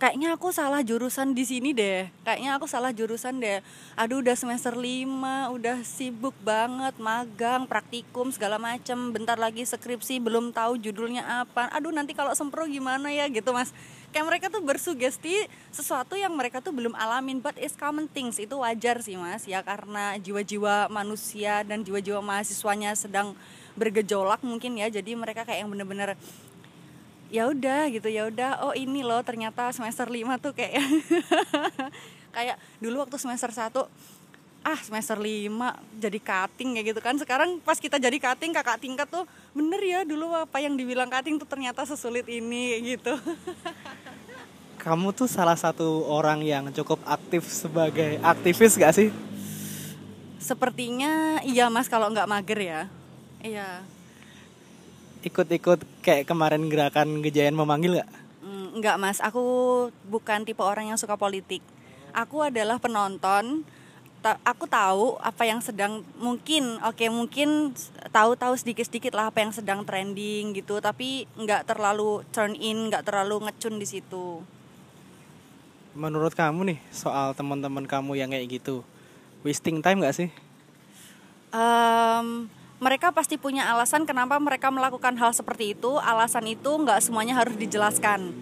kayaknya 0.00 0.32
aku 0.32 0.48
salah 0.48 0.80
jurusan 0.80 1.36
di 1.36 1.44
sini 1.44 1.76
deh. 1.76 2.08
Kayaknya 2.24 2.56
aku 2.56 2.64
salah 2.64 2.88
jurusan 2.88 3.36
deh. 3.36 3.60
Aduh 4.00 4.24
udah 4.24 4.32
semester 4.32 4.72
5, 4.72 5.52
udah 5.52 5.84
sibuk 5.84 6.32
banget 6.40 6.96
magang, 6.96 7.68
praktikum 7.68 8.32
segala 8.32 8.56
macem. 8.56 9.12
Bentar 9.12 9.36
lagi 9.36 9.60
skripsi 9.60 10.16
belum 10.24 10.56
tahu 10.56 10.80
judulnya 10.80 11.44
apa. 11.44 11.68
Aduh 11.76 11.92
nanti 11.92 12.16
kalau 12.16 12.32
sempro 12.32 12.64
gimana 12.64 13.12
ya 13.12 13.28
gitu 13.28 13.52
Mas. 13.52 13.76
Kayak 14.10 14.26
mereka 14.26 14.46
tuh 14.50 14.64
bersugesti 14.64 15.46
sesuatu 15.70 16.18
yang 16.18 16.34
mereka 16.34 16.58
tuh 16.58 16.74
belum 16.74 16.96
alamin 16.96 17.44
but 17.44 17.54
it's 17.60 17.76
common 17.76 18.08
things. 18.08 18.40
Itu 18.40 18.64
wajar 18.64 19.04
sih 19.04 19.20
Mas 19.20 19.44
ya 19.44 19.60
karena 19.60 20.16
jiwa-jiwa 20.16 20.88
manusia 20.88 21.60
dan 21.62 21.84
jiwa-jiwa 21.84 22.24
mahasiswanya 22.24 22.96
sedang 22.96 23.36
bergejolak 23.76 24.40
mungkin 24.40 24.80
ya. 24.80 24.88
Jadi 24.88 25.12
mereka 25.12 25.44
kayak 25.44 25.62
yang 25.62 25.70
bener-bener 25.70 26.16
ya 27.30 27.46
udah 27.46 27.86
gitu 27.94 28.10
ya 28.10 28.26
udah 28.26 28.66
oh 28.66 28.74
ini 28.74 29.06
loh 29.06 29.22
ternyata 29.22 29.70
semester 29.70 30.10
5 30.10 30.26
tuh 30.42 30.52
kayak 30.52 30.82
kayak 32.36 32.58
dulu 32.82 33.06
waktu 33.06 33.16
semester 33.16 33.54
1 33.54 33.70
ah 34.60 34.78
semester 34.84 35.16
5 35.16 35.48
jadi 35.96 36.18
cutting 36.20 36.76
kayak 36.76 36.86
gitu 36.92 37.00
kan. 37.00 37.16
Sekarang 37.16 37.64
pas 37.64 37.80
kita 37.80 37.96
jadi 37.96 38.12
cutting 38.20 38.52
kakak 38.52 38.82
tingkat 38.82 39.08
tuh 39.08 39.24
bener 39.56 39.80
ya 39.80 40.04
dulu 40.04 40.36
apa 40.36 40.60
yang 40.60 40.76
dibilang 40.76 41.08
cutting 41.08 41.40
tuh 41.40 41.48
ternyata 41.48 41.88
sesulit 41.88 42.28
ini 42.28 42.76
kayak 42.76 42.82
gitu. 42.98 43.14
Kamu 44.84 45.12
tuh 45.12 45.28
salah 45.28 45.56
satu 45.56 46.04
orang 46.08 46.44
yang 46.44 46.68
cukup 46.72 47.00
aktif 47.08 47.48
sebagai 47.48 48.20
aktivis 48.20 48.76
gak 48.76 48.96
sih? 48.96 49.08
sepertinya 50.40 51.44
iya 51.44 51.68
mas 51.68 51.86
kalau 51.86 52.08
nggak 52.08 52.26
mager 52.26 52.58
ya. 52.58 52.80
Iya 53.44 53.84
Ikut-ikut 55.20 55.84
kayak 56.00 56.24
kemarin 56.24 56.64
gerakan 56.72 57.20
Gejayan 57.20 57.52
memanggil 57.52 58.00
gak? 58.00 58.10
Mm, 58.40 58.80
Enggak 58.80 58.96
mas, 58.96 59.20
aku 59.20 59.44
bukan 60.08 60.48
tipe 60.48 60.64
orang 60.64 60.88
yang 60.88 60.96
suka 60.96 61.20
politik. 61.20 61.60
Aku 62.16 62.40
adalah 62.40 62.80
penonton. 62.80 63.68
Ta- 64.20 64.40
Aku 64.44 64.64
tahu 64.68 65.16
apa 65.20 65.44
yang 65.48 65.60
sedang 65.60 66.04
mungkin, 66.20 66.80
oke 66.84 67.04
mungkin 67.08 67.72
tahu-tahu 68.12 68.56
sedikit-sedikit 68.56 69.16
lah 69.16 69.28
apa 69.28 69.44
yang 69.44 69.52
sedang 69.52 69.84
trending 69.84 70.56
gitu. 70.56 70.80
Tapi 70.80 71.28
nggak 71.36 71.68
terlalu 71.68 72.24
turn 72.32 72.56
in, 72.56 72.88
nggak 72.88 73.04
terlalu 73.04 73.44
ngecun 73.48 73.76
di 73.76 73.86
situ. 73.88 74.40
Menurut 75.92 76.32
kamu 76.32 76.74
nih 76.74 76.78
soal 76.94 77.34
teman-teman 77.36 77.84
kamu 77.84 78.14
yang 78.16 78.30
kayak 78.30 78.62
gitu, 78.62 78.86
wasting 79.42 79.82
time 79.82 80.00
gak 80.06 80.14
sih? 80.14 80.30
Em, 81.50 82.46
mereka 82.80 83.12
pasti 83.12 83.36
punya 83.36 83.68
alasan 83.68 84.08
kenapa 84.08 84.40
mereka 84.40 84.72
melakukan 84.72 85.12
hal 85.20 85.36
seperti 85.36 85.76
itu. 85.76 86.00
Alasan 86.00 86.48
itu 86.48 86.72
nggak 86.80 87.04
semuanya 87.04 87.36
harus 87.36 87.52
dijelaskan. 87.60 88.32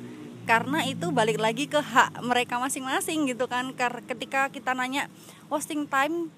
Karena 0.46 0.86
itu 0.86 1.10
balik 1.10 1.42
lagi 1.42 1.66
ke 1.66 1.82
hak 1.82 2.22
mereka 2.22 2.62
masing-masing 2.62 3.26
gitu 3.26 3.50
kan. 3.50 3.74
Ketika 4.06 4.46
kita 4.48 4.78
nanya 4.78 5.10
wasting 5.50 5.90
time, 5.90 6.30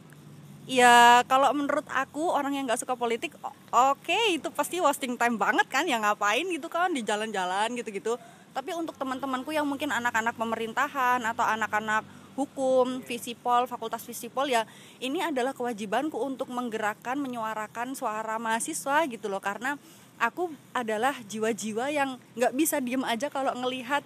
ya 0.64 1.20
kalau 1.28 1.52
menurut 1.52 1.84
aku 1.92 2.32
orang 2.32 2.56
yang 2.56 2.64
nggak 2.64 2.80
suka 2.80 2.96
politik, 2.96 3.36
oke 3.68 4.18
itu 4.32 4.48
pasti 4.48 4.80
wasting 4.80 5.20
time 5.20 5.36
banget 5.36 5.68
kan. 5.68 5.84
Ya 5.84 6.00
ngapain 6.00 6.48
gitu 6.48 6.72
kan 6.72 6.96
di 6.96 7.04
jalan-jalan 7.04 7.68
gitu-gitu. 7.76 8.16
Tapi 8.50 8.74
untuk 8.74 8.96
teman-temanku 8.96 9.52
yang 9.52 9.68
mungkin 9.68 9.92
anak-anak 9.92 10.34
pemerintahan 10.40 11.20
atau 11.20 11.44
anak-anak 11.44 12.02
hukum, 12.40 13.04
visipol, 13.04 13.68
fakultas 13.68 14.00
visipol 14.08 14.48
ya 14.48 14.64
ini 15.04 15.20
adalah 15.20 15.52
kewajibanku 15.52 16.16
untuk 16.16 16.48
menggerakkan, 16.48 17.20
menyuarakan 17.20 17.92
suara 17.92 18.40
mahasiswa 18.40 19.04
gitu 19.12 19.28
loh 19.28 19.44
karena 19.44 19.76
aku 20.16 20.48
adalah 20.72 21.16
jiwa-jiwa 21.28 21.92
yang 21.92 22.16
nggak 22.36 22.56
bisa 22.56 22.80
diem 22.80 23.04
aja 23.04 23.28
kalau 23.28 23.52
ngelihat 23.56 24.00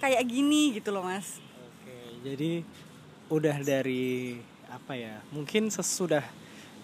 kayak 0.00 0.24
gini 0.28 0.76
gitu 0.76 0.92
loh 0.92 1.04
mas. 1.04 1.40
Oke, 1.56 1.96
jadi 2.20 2.60
udah 3.32 3.56
dari 3.64 4.36
apa 4.68 4.92
ya? 4.96 5.24
Mungkin 5.32 5.72
sesudah 5.72 6.24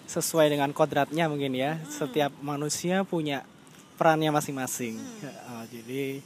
sesuai 0.09 0.51
dengan 0.51 0.69
kodratnya 0.73 1.29
mungkin 1.29 1.53
ya. 1.57 1.81
Setiap 1.89 2.33
manusia 2.41 3.05
punya 3.05 3.45
perannya 3.95 4.33
masing-masing. 4.33 4.97
Oh, 5.53 5.65
jadi 5.69 6.19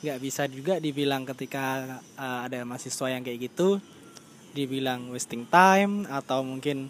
nggak 0.00 0.18
bisa 0.20 0.48
juga 0.48 0.80
dibilang 0.80 1.28
ketika 1.28 1.98
uh, 2.16 2.48
ada 2.48 2.64
mahasiswa 2.64 3.06
yang 3.12 3.20
kayak 3.20 3.52
gitu 3.52 3.80
dibilang 4.56 5.12
wasting 5.12 5.44
time 5.46 6.08
atau 6.08 6.42
mungkin 6.42 6.88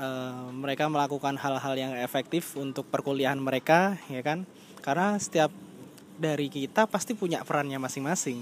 uh, 0.00 0.48
mereka 0.50 0.88
melakukan 0.88 1.36
hal-hal 1.38 1.74
yang 1.76 1.92
efektif 2.00 2.56
untuk 2.56 2.88
perkuliahan 2.88 3.38
mereka 3.38 4.00
ya 4.08 4.24
kan? 4.24 4.48
Karena 4.80 5.20
setiap 5.20 5.52
dari 6.18 6.48
kita 6.48 6.88
pasti 6.88 7.12
punya 7.14 7.44
perannya 7.44 7.76
masing-masing. 7.76 8.40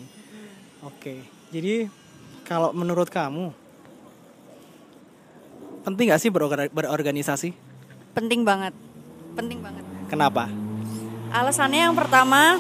Oke 0.87 1.37
jadi 1.51 1.87
kalau 2.43 2.75
menurut 2.75 3.07
kamu 3.07 3.55
penting 5.87 6.11
gak 6.11 6.23
sih 6.23 6.31
berorga- 6.31 6.71
berorganisasi? 6.71 7.55
Penting 8.17 8.43
banget, 8.43 8.75
penting 9.39 9.63
banget. 9.63 9.85
kenapa? 10.11 10.51
Alasannya 11.31 11.91
yang 11.91 11.95
pertama 11.95 12.59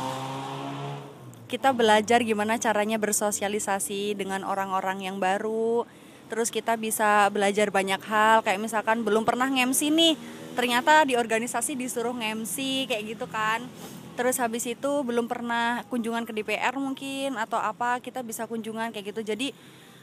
kita 1.47 1.71
belajar 1.71 2.27
gimana 2.27 2.59
caranya 2.59 2.99
bersosialisasi 2.99 4.19
dengan 4.19 4.43
orang-orang 4.43 5.07
yang 5.07 5.23
baru. 5.23 5.87
Terus 6.27 6.51
kita 6.51 6.75
bisa 6.75 7.31
belajar 7.31 7.71
banyak 7.71 8.03
hal 8.03 8.43
kayak 8.43 8.59
misalkan 8.59 9.07
belum 9.07 9.23
pernah 9.23 9.47
nge-MC 9.47 9.95
nih. 9.95 10.15
Ternyata 10.59 11.07
di 11.07 11.15
organisasi 11.15 11.79
disuruh 11.79 12.11
nge-MC 12.19 12.91
kayak 12.91 13.03
gitu 13.15 13.31
kan. 13.31 13.63
Terus 14.19 14.43
habis 14.43 14.67
itu 14.67 14.91
belum 15.07 15.31
pernah 15.31 15.87
kunjungan 15.87 16.27
ke 16.27 16.35
DPR 16.35 16.75
mungkin 16.83 17.39
atau 17.39 17.63
apa 17.63 18.03
kita 18.03 18.27
bisa 18.27 18.51
kunjungan 18.51 18.91
kayak 18.91 19.15
gitu. 19.15 19.23
Jadi 19.23 19.55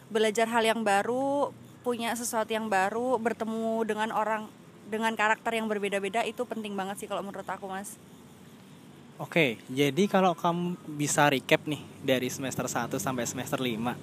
belajar 0.08 0.48
hal 0.48 0.64
yang 0.64 0.80
baru, 0.80 1.52
punya 1.84 2.16
sesuatu 2.16 2.56
yang 2.56 2.72
baru, 2.72 3.20
bertemu 3.20 3.84
dengan 3.84 4.16
orang 4.16 4.48
dengan 4.88 5.12
karakter 5.18 5.60
yang 5.60 5.68
berbeda-beda 5.68 6.24
itu 6.24 6.46
penting 6.48 6.78
banget 6.78 7.04
sih 7.04 7.08
kalau 7.12 7.26
menurut 7.26 7.48
aku, 7.50 7.68
Mas. 7.68 8.00
Oke, 9.22 9.62
jadi 9.70 10.10
kalau 10.10 10.34
kamu 10.34 10.74
bisa 10.98 11.30
recap 11.30 11.70
nih 11.70 11.78
dari 12.02 12.34
semester 12.34 12.66
1 12.66 12.90
sampai 12.98 13.30
semester 13.30 13.62
5 13.62 13.94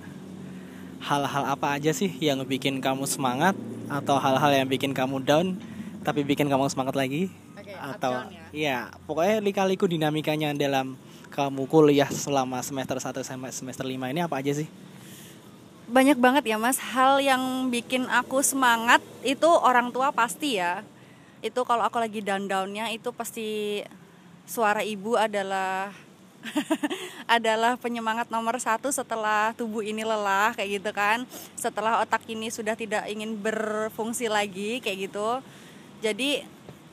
Hal-hal 1.03 1.45
apa 1.51 1.75
aja 1.75 1.91
sih 1.91 2.15
yang 2.23 2.47
bikin 2.47 2.79
kamu 2.79 3.11
semangat 3.11 3.59
Atau 3.91 4.23
hal-hal 4.23 4.55
yang 4.55 4.69
bikin 4.71 4.95
kamu 4.95 5.27
down 5.27 5.59
Tapi 6.07 6.23
bikin 6.23 6.47
kamu 6.47 6.71
semangat 6.71 6.95
lagi 6.95 7.27
Oke, 7.59 7.75
Atau 7.75 8.13
ya. 8.31 8.47
ya 8.55 8.79
pokoknya 9.11 9.43
lika-liku 9.43 9.91
dinamikanya 9.91 10.55
dalam 10.55 10.95
kamu 11.35 11.67
kuliah 11.67 12.11
selama 12.11 12.63
semester 12.63 12.99
1 13.03 13.27
sampai 13.27 13.51
semester 13.51 13.83
5 13.83 13.99
ini 14.15 14.23
apa 14.23 14.39
aja 14.39 14.55
sih? 14.55 14.71
banyak 15.91 16.23
banget 16.23 16.47
ya 16.47 16.55
mas 16.55 16.79
hal 16.79 17.19
yang 17.19 17.67
bikin 17.67 18.07
aku 18.07 18.47
semangat 18.47 19.03
itu 19.27 19.51
orang 19.51 19.91
tua 19.91 20.15
pasti 20.15 20.63
ya 20.63 20.87
itu 21.43 21.59
kalau 21.67 21.83
aku 21.83 21.99
lagi 21.99 22.23
down 22.23 22.47
downnya 22.47 22.95
itu 22.95 23.11
pasti 23.11 23.83
suara 24.51 24.83
ibu 24.83 25.15
adalah 25.15 25.95
adalah 27.39 27.79
penyemangat 27.79 28.27
nomor 28.35 28.59
satu 28.59 28.91
setelah 28.91 29.55
tubuh 29.55 29.87
ini 29.87 30.03
lelah 30.03 30.51
kayak 30.59 30.83
gitu 30.83 30.91
kan. 30.91 31.23
Setelah 31.55 32.03
otak 32.03 32.27
ini 32.27 32.51
sudah 32.51 32.75
tidak 32.75 33.07
ingin 33.07 33.39
berfungsi 33.39 34.27
lagi 34.27 34.83
kayak 34.83 35.07
gitu. 35.07 35.39
Jadi 36.03 36.43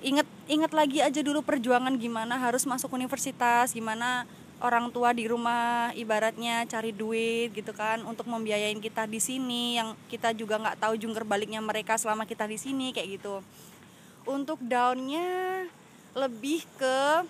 inget 0.05 0.29
inget 0.45 0.69
lagi 0.77 1.01
aja 1.01 1.25
dulu 1.25 1.41
perjuangan 1.41 1.97
gimana 1.97 2.37
harus 2.37 2.69
masuk 2.69 2.93
universitas 2.93 3.73
gimana 3.73 4.29
orang 4.61 4.93
tua 4.93 5.09
di 5.09 5.25
rumah 5.25 5.89
ibaratnya 5.97 6.69
cari 6.69 6.93
duit 6.93 7.49
gitu 7.53 7.73
kan 7.73 8.05
untuk 8.05 8.29
membiayain 8.29 8.77
kita 8.77 9.09
di 9.09 9.17
sini 9.17 9.81
yang 9.81 9.97
kita 10.05 10.37
juga 10.37 10.61
nggak 10.61 10.77
tahu 10.81 10.93
jungkir 11.01 11.25
baliknya 11.25 11.61
mereka 11.61 11.97
selama 11.97 12.29
kita 12.29 12.45
di 12.45 12.61
sini 12.61 12.93
kayak 12.93 13.17
gitu. 13.17 13.41
Untuk 14.27 14.59
downnya 14.61 15.65
lebih 16.17 16.65
ke 16.77 17.25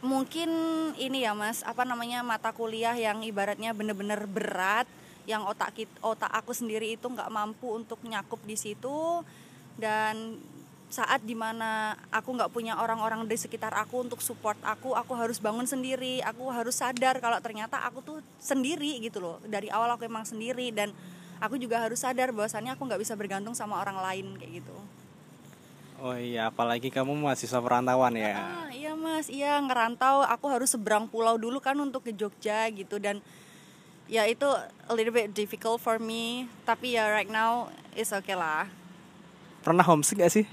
mungkin 0.00 0.50
ini 0.96 1.28
ya 1.28 1.36
mas 1.36 1.60
apa 1.64 1.84
namanya 1.84 2.24
mata 2.24 2.52
kuliah 2.56 2.96
yang 2.96 3.20
ibaratnya 3.20 3.76
bener-bener 3.76 4.24
berat 4.24 4.88
yang 5.28 5.44
otak 5.44 5.76
kit, 5.76 5.90
otak 6.00 6.32
aku 6.32 6.56
sendiri 6.56 6.96
itu 6.96 7.06
nggak 7.06 7.28
mampu 7.30 7.70
untuk 7.70 8.00
nyakup 8.02 8.40
di 8.42 8.56
situ. 8.56 9.22
Dan 9.76 10.40
saat 10.90 11.22
di 11.22 11.38
mana 11.38 11.94
aku 12.10 12.34
nggak 12.34 12.50
punya 12.50 12.74
orang-orang 12.82 13.22
di 13.30 13.38
sekitar 13.38 13.70
aku 13.78 14.10
untuk 14.10 14.18
support 14.18 14.58
aku 14.66 14.98
aku 14.98 15.12
harus 15.14 15.38
bangun 15.38 15.68
sendiri. 15.68 16.24
Aku 16.26 16.50
harus 16.50 16.80
sadar 16.80 17.20
kalau 17.22 17.38
ternyata 17.38 17.78
aku 17.84 18.02
tuh 18.02 18.18
sendiri 18.42 18.98
gitu 19.04 19.22
loh. 19.22 19.36
Dari 19.46 19.70
awal 19.70 19.94
aku 19.94 20.08
emang 20.08 20.26
sendiri 20.26 20.74
dan 20.74 20.90
aku 21.38 21.56
juga 21.56 21.80
harus 21.80 22.02
sadar 22.02 22.34
bahwasannya 22.34 22.74
aku 22.74 22.82
nggak 22.84 23.00
bisa 23.00 23.14
bergantung 23.14 23.54
sama 23.56 23.80
orang 23.80 23.96
lain 24.02 24.36
kayak 24.36 24.60
gitu 24.64 24.76
Oh 26.00 26.16
iya, 26.16 26.48
apalagi 26.48 26.88
kamu 26.88 27.12
mahasiswa 27.12 27.60
perantauan 27.60 28.16
ya. 28.16 28.32
Ah, 28.32 28.72
iya 28.72 28.96
mas, 28.96 29.28
iya 29.28 29.60
ngerantau. 29.60 30.24
Aku 30.24 30.48
harus 30.48 30.72
seberang 30.72 31.04
pulau 31.04 31.36
dulu 31.36 31.60
kan 31.60 31.76
untuk 31.76 32.08
ke 32.08 32.16
Jogja 32.16 32.72
gitu 32.72 32.96
dan 32.96 33.20
ya 34.08 34.24
itu 34.24 34.48
a 34.88 34.92
little 34.96 35.12
bit 35.12 35.36
difficult 35.36 35.76
for 35.76 36.00
me. 36.00 36.48
Tapi 36.64 36.96
ya 36.96 37.12
right 37.12 37.28
now 37.28 37.68
is 37.92 38.16
okay 38.16 38.32
lah. 38.32 38.64
Pernah 39.60 39.84
homesick 39.84 40.24
gak 40.24 40.32
sih? 40.32 40.48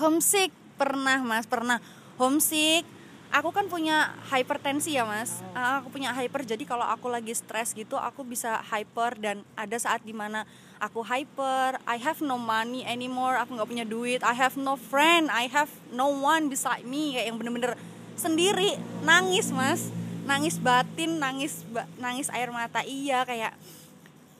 Homesick 0.00 0.48
pernah 0.80 1.20
mas, 1.20 1.44
pernah 1.44 1.84
homesick. 2.16 2.88
Aku 3.28 3.52
kan 3.52 3.68
punya 3.68 4.16
hypertensi 4.32 4.96
ya 4.96 5.04
mas. 5.04 5.44
Ah, 5.52 5.84
Aku 5.84 5.92
punya 5.92 6.16
hyper, 6.16 6.48
jadi 6.48 6.64
kalau 6.64 6.88
aku 6.88 7.12
lagi 7.12 7.36
stres 7.36 7.76
gitu, 7.76 8.00
aku 8.00 8.24
bisa 8.24 8.64
hyper 8.72 9.20
dan 9.20 9.44
ada 9.60 9.76
saat 9.76 10.00
di 10.00 10.16
mana 10.16 10.48
aku 10.78 11.02
hyper. 11.02 11.78
I 11.84 11.98
have 11.98 12.18
no 12.22 12.38
money 12.38 12.82
anymore. 12.82 13.38
Aku 13.38 13.54
nggak 13.54 13.68
punya 13.68 13.86
duit. 13.86 14.22
I 14.22 14.34
have 14.34 14.54
no 14.54 14.74
friend. 14.74 15.30
I 15.30 15.50
have 15.50 15.70
no 15.90 16.10
one 16.10 16.48
beside 16.48 16.82
me. 16.82 17.14
Kayak 17.14 17.26
yang 17.30 17.36
bener-bener 17.36 17.72
sendiri 18.18 18.74
nangis 19.02 19.54
mas, 19.54 19.90
nangis 20.26 20.58
batin, 20.58 21.22
nangis 21.22 21.62
ba- 21.68 21.86
nangis 21.98 22.26
air 22.30 22.50
mata. 22.50 22.82
Iya 22.82 23.22
kayak 23.22 23.54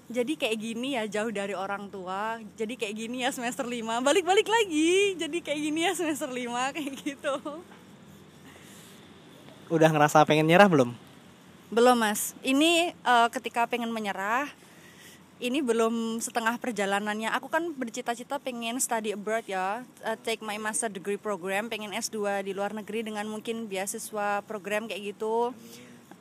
jadi 0.09 0.33
kayak 0.41 0.57
gini 0.57 0.97
ya 0.97 1.05
jauh 1.05 1.29
dari 1.29 1.53
orang 1.53 1.93
tua 1.93 2.41
jadi 2.57 2.81
kayak 2.81 2.95
gini 2.97 3.17
ya 3.21 3.29
semester 3.29 3.69
5 3.69 3.85
balik-balik 4.01 4.49
lagi 4.49 5.21
jadi 5.21 5.37
kayak 5.45 5.61
gini 5.61 5.85
ya 5.85 5.93
semester 5.93 6.33
5 6.33 6.49
kayak 6.81 6.93
gitu 6.97 7.37
Udah 9.69 9.93
ngerasa 9.93 10.25
pengen 10.25 10.49
nyerah 10.49 10.65
belum? 10.65 10.97
belum 11.69 12.01
mas 12.01 12.33
ini 12.41 12.89
eh, 12.97 13.29
ketika 13.29 13.69
pengen 13.69 13.93
menyerah 13.93 14.49
ini 15.39 15.63
belum 15.63 16.19
setengah 16.19 16.59
perjalanannya 16.59 17.31
aku 17.31 17.47
kan 17.47 17.71
bercita-cita 17.71 18.43
pengen 18.43 18.83
study 18.83 19.15
abroad 19.15 19.47
ya 19.47 19.87
eh, 20.03 20.19
take 20.27 20.43
my 20.43 20.59
master 20.59 20.91
degree 20.91 21.19
program 21.19 21.71
pengen 21.71 21.95
S2 21.95 22.43
di 22.43 22.53
luar 22.55 22.75
negeri 22.75 23.07
dengan 23.07 23.27
mungkin 23.31 23.71
beasiswa 23.71 24.43
program 24.43 24.91
kayak 24.91 25.15
gitu 25.15 25.55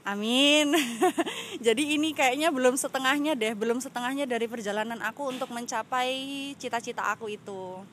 Amin. 0.08 0.72
Jadi 1.68 2.00
ini 2.00 2.16
kayaknya 2.16 2.48
belum 2.48 2.80
setengahnya 2.80 3.36
deh, 3.36 3.52
belum 3.52 3.84
setengahnya 3.84 4.24
dari 4.24 4.48
perjalanan 4.48 5.04
aku 5.04 5.28
untuk 5.28 5.52
mencapai 5.52 6.56
cita-cita 6.56 7.12
aku 7.12 7.28
itu. 7.28 7.84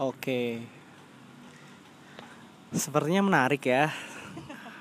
Oke. 0.00 0.64
Sepertinya 2.72 3.20
menarik 3.20 3.68
ya. 3.68 3.92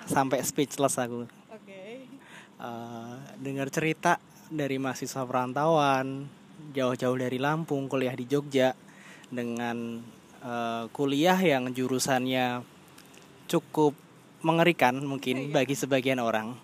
Sampai 0.07 0.39
speechless 0.47 0.95
aku. 0.95 1.27
Eh, 2.55 3.15
dengar 3.43 3.67
cerita 3.67 4.15
dari 4.47 4.79
mahasiswa 4.79 5.27
perantauan 5.27 6.31
jauh-jauh 6.71 7.19
dari 7.19 7.35
Lampung 7.35 7.91
kuliah 7.91 8.15
di 8.15 8.23
Jogja 8.31 8.71
dengan 9.27 9.99
eh, 10.39 10.83
kuliah 10.95 11.35
yang 11.35 11.75
jurusannya 11.75 12.63
cukup 13.51 13.91
mengerikan 14.39 15.03
mungkin 15.03 15.51
bagi 15.51 15.75
sebagian 15.75 16.23
orang. 16.23 16.55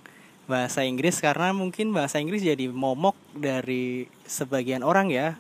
Bahasa 0.48 0.88
Inggris 0.88 1.20
karena 1.20 1.52
mungkin 1.52 1.92
bahasa 1.92 2.24
Inggris 2.24 2.40
jadi 2.40 2.72
momok 2.72 3.20
dari 3.36 4.08
sebagian 4.24 4.88
orang 4.88 5.12
ya. 5.12 5.36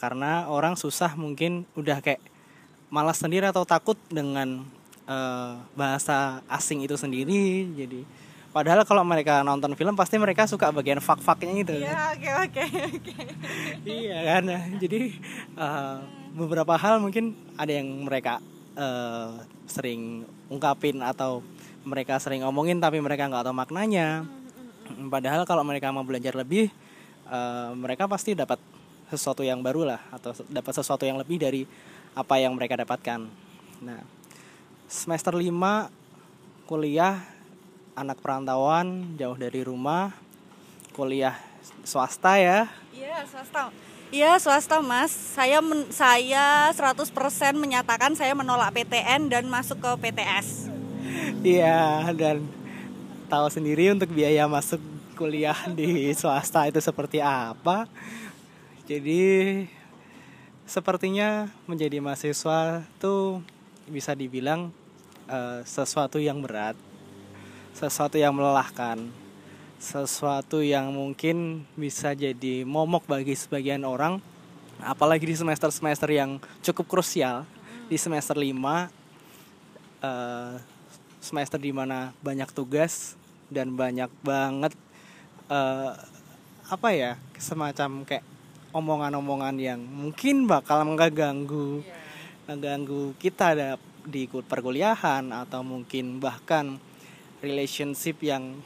Karena 0.00 0.48
orang 0.48 0.80
susah 0.80 1.12
mungkin 1.20 1.68
udah 1.76 2.00
kayak 2.00 2.24
malas 2.88 3.20
sendiri 3.20 3.44
atau 3.44 3.68
takut 3.68 4.00
dengan 4.08 4.64
eh, 5.04 5.52
bahasa 5.76 6.40
asing 6.48 6.80
itu 6.80 6.96
sendiri. 6.96 7.68
Jadi 7.76 8.31
padahal 8.52 8.84
kalau 8.84 9.00
mereka 9.02 9.40
nonton 9.40 9.72
film 9.72 9.96
pasti 9.96 10.20
mereka 10.20 10.44
suka 10.44 10.68
bagian 10.70 11.00
fak-faknya 11.00 11.52
itu 11.56 11.74
Ya, 11.80 12.12
oke 12.12 12.30
oke 12.48 12.62
oke. 13.00 13.14
iya 13.88 14.18
kan? 14.36 14.44
Jadi 14.76 15.16
eh, 15.56 15.96
beberapa 16.32 16.76
hal 16.76 17.00
mungkin 17.00 17.32
ada 17.56 17.72
yang 17.72 17.88
mereka 18.04 18.38
eh, 18.76 19.30
sering 19.64 20.22
ungkapin 20.46 21.00
atau 21.00 21.40
mereka 21.82 22.20
sering 22.20 22.44
ngomongin 22.44 22.78
tapi 22.78 23.00
mereka 23.00 23.26
nggak 23.26 23.48
tahu 23.48 23.56
maknanya. 23.56 24.28
Padahal 25.08 25.48
kalau 25.48 25.64
mereka 25.64 25.88
mau 25.88 26.04
belajar 26.04 26.36
lebih 26.36 26.68
eh, 27.26 27.70
mereka 27.72 28.04
pasti 28.04 28.36
dapat 28.36 28.60
sesuatu 29.08 29.44
yang 29.44 29.60
baru 29.60 29.84
lah 29.96 30.00
atau 30.08 30.32
dapat 30.48 30.72
sesuatu 30.72 31.04
yang 31.04 31.16
lebih 31.20 31.36
dari 31.36 31.64
apa 32.12 32.36
yang 32.36 32.52
mereka 32.52 32.76
dapatkan. 32.76 33.24
Nah 33.80 34.00
semester 34.88 35.32
5 35.32 35.48
kuliah 36.68 37.20
anak 37.92 38.18
perantauan 38.20 39.16
jauh 39.16 39.36
dari 39.36 39.60
rumah 39.62 40.12
kuliah 40.92 41.36
swasta 41.84 42.38
ya 42.40 42.68
Iya, 42.92 43.24
swasta. 43.26 43.62
Iya, 44.12 44.36
swasta, 44.36 44.76
Mas. 44.84 45.08
Saya 45.10 45.64
men- 45.64 45.88
saya 45.88 46.68
100% 46.76 47.56
menyatakan 47.56 48.12
saya 48.12 48.36
menolak 48.36 48.76
PTN 48.76 49.32
dan 49.32 49.48
masuk 49.48 49.80
ke 49.80 49.90
PTS. 50.04 50.68
Iya 51.40 52.12
dan 52.12 52.44
tahu 53.26 53.48
sendiri 53.48 53.88
untuk 53.90 54.12
biaya 54.12 54.44
masuk 54.44 54.78
kuliah 55.16 55.56
di 55.72 56.12
swasta 56.12 56.68
itu 56.68 56.78
seperti 56.78 57.24
apa. 57.24 57.88
Jadi 58.84 59.64
sepertinya 60.68 61.48
menjadi 61.64 61.98
mahasiswa 61.98 62.84
tuh 63.00 63.40
bisa 63.88 64.12
dibilang 64.12 64.68
eh, 65.26 65.60
sesuatu 65.64 66.20
yang 66.20 66.44
berat, 66.44 66.76
sesuatu 67.72 68.16
yang 68.20 68.36
melelahkan, 68.36 69.08
sesuatu 69.80 70.60
yang 70.62 70.92
mungkin 70.92 71.66
bisa 71.74 72.14
jadi 72.14 72.62
momok 72.62 73.08
bagi 73.08 73.34
sebagian 73.34 73.82
orang, 73.82 74.22
apalagi 74.80 75.26
di 75.28 75.36
semester-semester 75.36 76.08
yang 76.12 76.38
cukup 76.62 77.00
krusial. 77.00 77.48
Di 77.92 78.00
semester 78.00 78.38
5 78.38 78.88
eh, 80.00 80.54
semester 81.22 81.58
di 81.60 81.70
mana 81.70 82.10
banyak 82.24 82.50
tugas 82.50 83.14
dan 83.52 83.76
banyak 83.76 84.08
banget 84.24 84.72
eh, 85.52 85.92
apa 86.72 86.88
ya 86.96 87.20
semacam 87.36 88.02
kayak 88.08 88.24
omongan-omongan 88.72 89.56
yang 89.60 89.80
mungkin 89.84 90.48
bakal 90.48 90.82
mengganggu 90.88 91.84
mengganggu 92.48 93.14
kita 93.20 93.54
ada 93.54 93.68
di 94.02 94.26
kul- 94.26 94.46
perkuliahan 94.46 95.30
atau 95.30 95.62
mungkin 95.62 96.18
bahkan 96.18 96.80
relationship 97.42 98.22
yang 98.22 98.56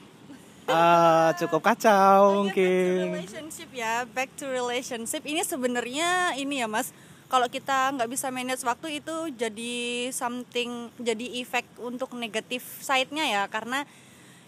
eh, 0.68 1.30
cukup 1.40 1.64
kacau 1.64 2.20
Back 2.22 2.30
to 2.30 2.38
mungkin 2.44 2.96
relationship 3.16 3.70
ya, 3.72 4.04
back 4.12 4.30
to 4.36 4.44
relationship. 4.46 5.22
Ini 5.24 5.42
sebenarnya 5.42 6.36
ini 6.36 6.60
ya, 6.62 6.68
Mas. 6.68 6.92
Kalau 7.26 7.50
kita 7.50 7.90
nggak 7.98 8.06
bisa 8.06 8.30
manage 8.30 8.62
waktu 8.62 9.02
itu 9.02 9.34
jadi 9.34 10.14
something, 10.14 10.94
jadi 11.02 11.42
efek 11.42 11.66
untuk 11.82 12.14
negatif 12.14 12.62
side-nya 12.78 13.26
ya, 13.26 13.42
karena 13.50 13.82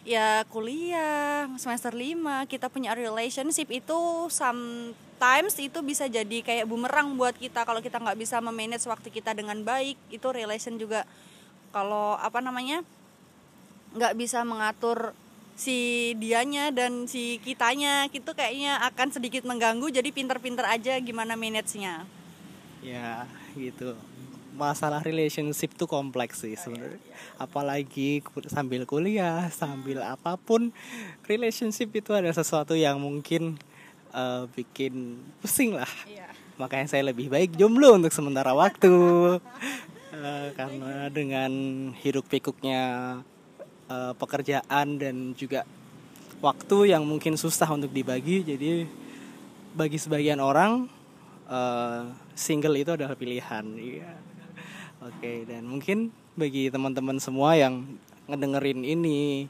ya 0.06 0.46
kuliah 0.48 1.50
semester 1.60 1.92
5 1.92 2.46
kita 2.48 2.72
punya 2.72 2.96
relationship 2.96 3.68
itu 3.68 3.98
sometimes 4.32 5.52
itu 5.60 5.78
bisa 5.84 6.08
jadi 6.08 6.40
kayak 6.40 6.64
bumerang 6.64 7.12
buat 7.18 7.36
kita 7.36 7.66
kalau 7.68 7.84
kita 7.84 8.00
nggak 8.00 8.16
bisa 8.16 8.40
memanage 8.40 8.88
waktu 8.88 9.12
kita 9.12 9.36
dengan 9.36 9.60
baik 9.60 10.00
itu 10.08 10.24
relation 10.32 10.80
juga 10.80 11.04
kalau 11.76 12.16
apa 12.16 12.40
namanya 12.40 12.80
nggak 13.98 14.14
bisa 14.14 14.46
mengatur 14.46 15.12
si 15.58 16.14
dianya 16.22 16.70
dan 16.70 17.10
si 17.10 17.42
kitanya 17.42 18.06
itu 18.08 18.30
kayaknya 18.30 18.78
akan 18.86 19.10
sedikit 19.10 19.42
mengganggu. 19.42 19.90
Jadi 19.90 20.14
pinter-pinter 20.14 20.62
aja 20.62 20.94
gimana 21.02 21.34
manage-nya. 21.34 22.06
Ya 22.78 23.26
gitu. 23.58 23.98
Masalah 24.54 25.02
relationship 25.02 25.74
tuh 25.74 25.86
kompleks 25.86 26.42
sih 26.42 26.54
sebenarnya. 26.54 27.02
apalagi 27.38 28.22
ku- 28.26 28.42
sambil 28.50 28.82
kuliah 28.82 29.46
sambil 29.54 30.02
apa 30.02 30.34
pun 30.34 30.74
relationship 31.26 31.94
itu 31.94 32.10
ada 32.10 32.30
sesuatu 32.30 32.74
yang 32.74 32.98
mungkin 32.98 33.54
eh, 34.10 34.44
bikin 34.54 35.18
pusing 35.38 35.74
lah. 35.74 35.90
Makanya 36.58 36.90
saya 36.90 37.06
lebih 37.06 37.30
baik 37.30 37.54
jomblo 37.54 37.94
untuk 37.94 38.14
sementara 38.14 38.54
waktu. 38.54 38.94
Eh, 40.08 40.50
karena 40.58 41.06
dengan 41.14 41.52
hiruk 41.94 42.26
pikuknya 42.26 42.82
eh, 43.88 44.12
pekerjaan 44.14 45.00
dan 45.00 45.34
juga 45.34 45.64
waktu 46.38 46.94
yang 46.94 47.02
mungkin 47.02 47.34
susah 47.34 47.68
untuk 47.74 47.90
dibagi. 47.90 48.44
Jadi 48.44 48.86
bagi 49.74 49.98
sebagian 49.98 50.38
orang 50.38 50.86
eh, 51.50 52.02
single 52.36 52.76
itu 52.78 52.94
adalah 52.94 53.18
pilihan. 53.18 53.64
Iya. 53.74 54.12
Oke 54.98 55.46
dan 55.46 55.62
mungkin 55.66 56.10
bagi 56.38 56.70
teman-teman 56.70 57.18
semua 57.22 57.54
yang 57.54 57.86
ngedengerin 58.28 58.82
ini 58.82 59.46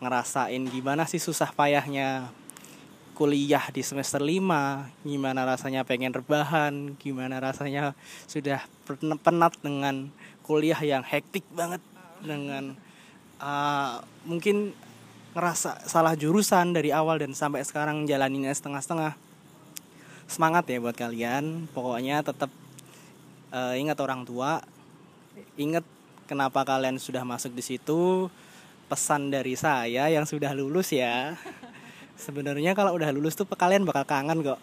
ngerasain 0.00 0.60
gimana 0.68 1.08
sih 1.08 1.20
susah 1.20 1.52
payahnya 1.52 2.28
kuliah 3.16 3.64
di 3.72 3.80
semester 3.80 4.20
5 4.20 5.08
gimana 5.08 5.40
rasanya 5.48 5.88
pengen 5.88 6.12
rebahan 6.12 6.92
gimana 7.00 7.40
rasanya 7.40 7.96
sudah 8.28 8.60
penat 9.24 9.56
dengan 9.64 10.12
kuliah 10.44 10.76
yang 10.84 11.00
hektik 11.00 11.48
banget 11.48 11.80
dengan 12.20 12.76
uh, 13.40 14.00
mungkin 14.24 14.72
ngerasa 15.36 15.84
salah 15.84 16.16
jurusan 16.16 16.72
dari 16.72 16.88
awal 16.92 17.20
dan 17.20 17.36
sampai 17.36 17.60
sekarang 17.60 18.08
jalaninnya 18.08 18.52
setengah-setengah. 18.56 19.12
Semangat 20.26 20.64
ya 20.66 20.80
buat 20.80 20.96
kalian. 20.96 21.68
Pokoknya 21.70 22.24
tetap 22.24 22.48
uh, 23.52 23.74
ingat 23.76 24.00
orang 24.00 24.24
tua. 24.24 24.64
Ingat 25.60 25.84
kenapa 26.24 26.64
kalian 26.64 26.96
sudah 26.96 27.22
masuk 27.22 27.52
di 27.52 27.62
situ. 27.62 28.32
Pesan 28.86 29.28
dari 29.28 29.58
saya 29.58 30.08
yang 30.08 30.24
sudah 30.24 30.56
lulus 30.56 30.94
ya. 30.94 31.36
Sebenarnya 32.24 32.72
kalau 32.72 32.96
udah 32.96 33.12
lulus 33.12 33.36
tuh 33.36 33.44
kalian 33.44 33.84
bakal 33.84 34.08
kangen 34.08 34.40
kok 34.40 34.60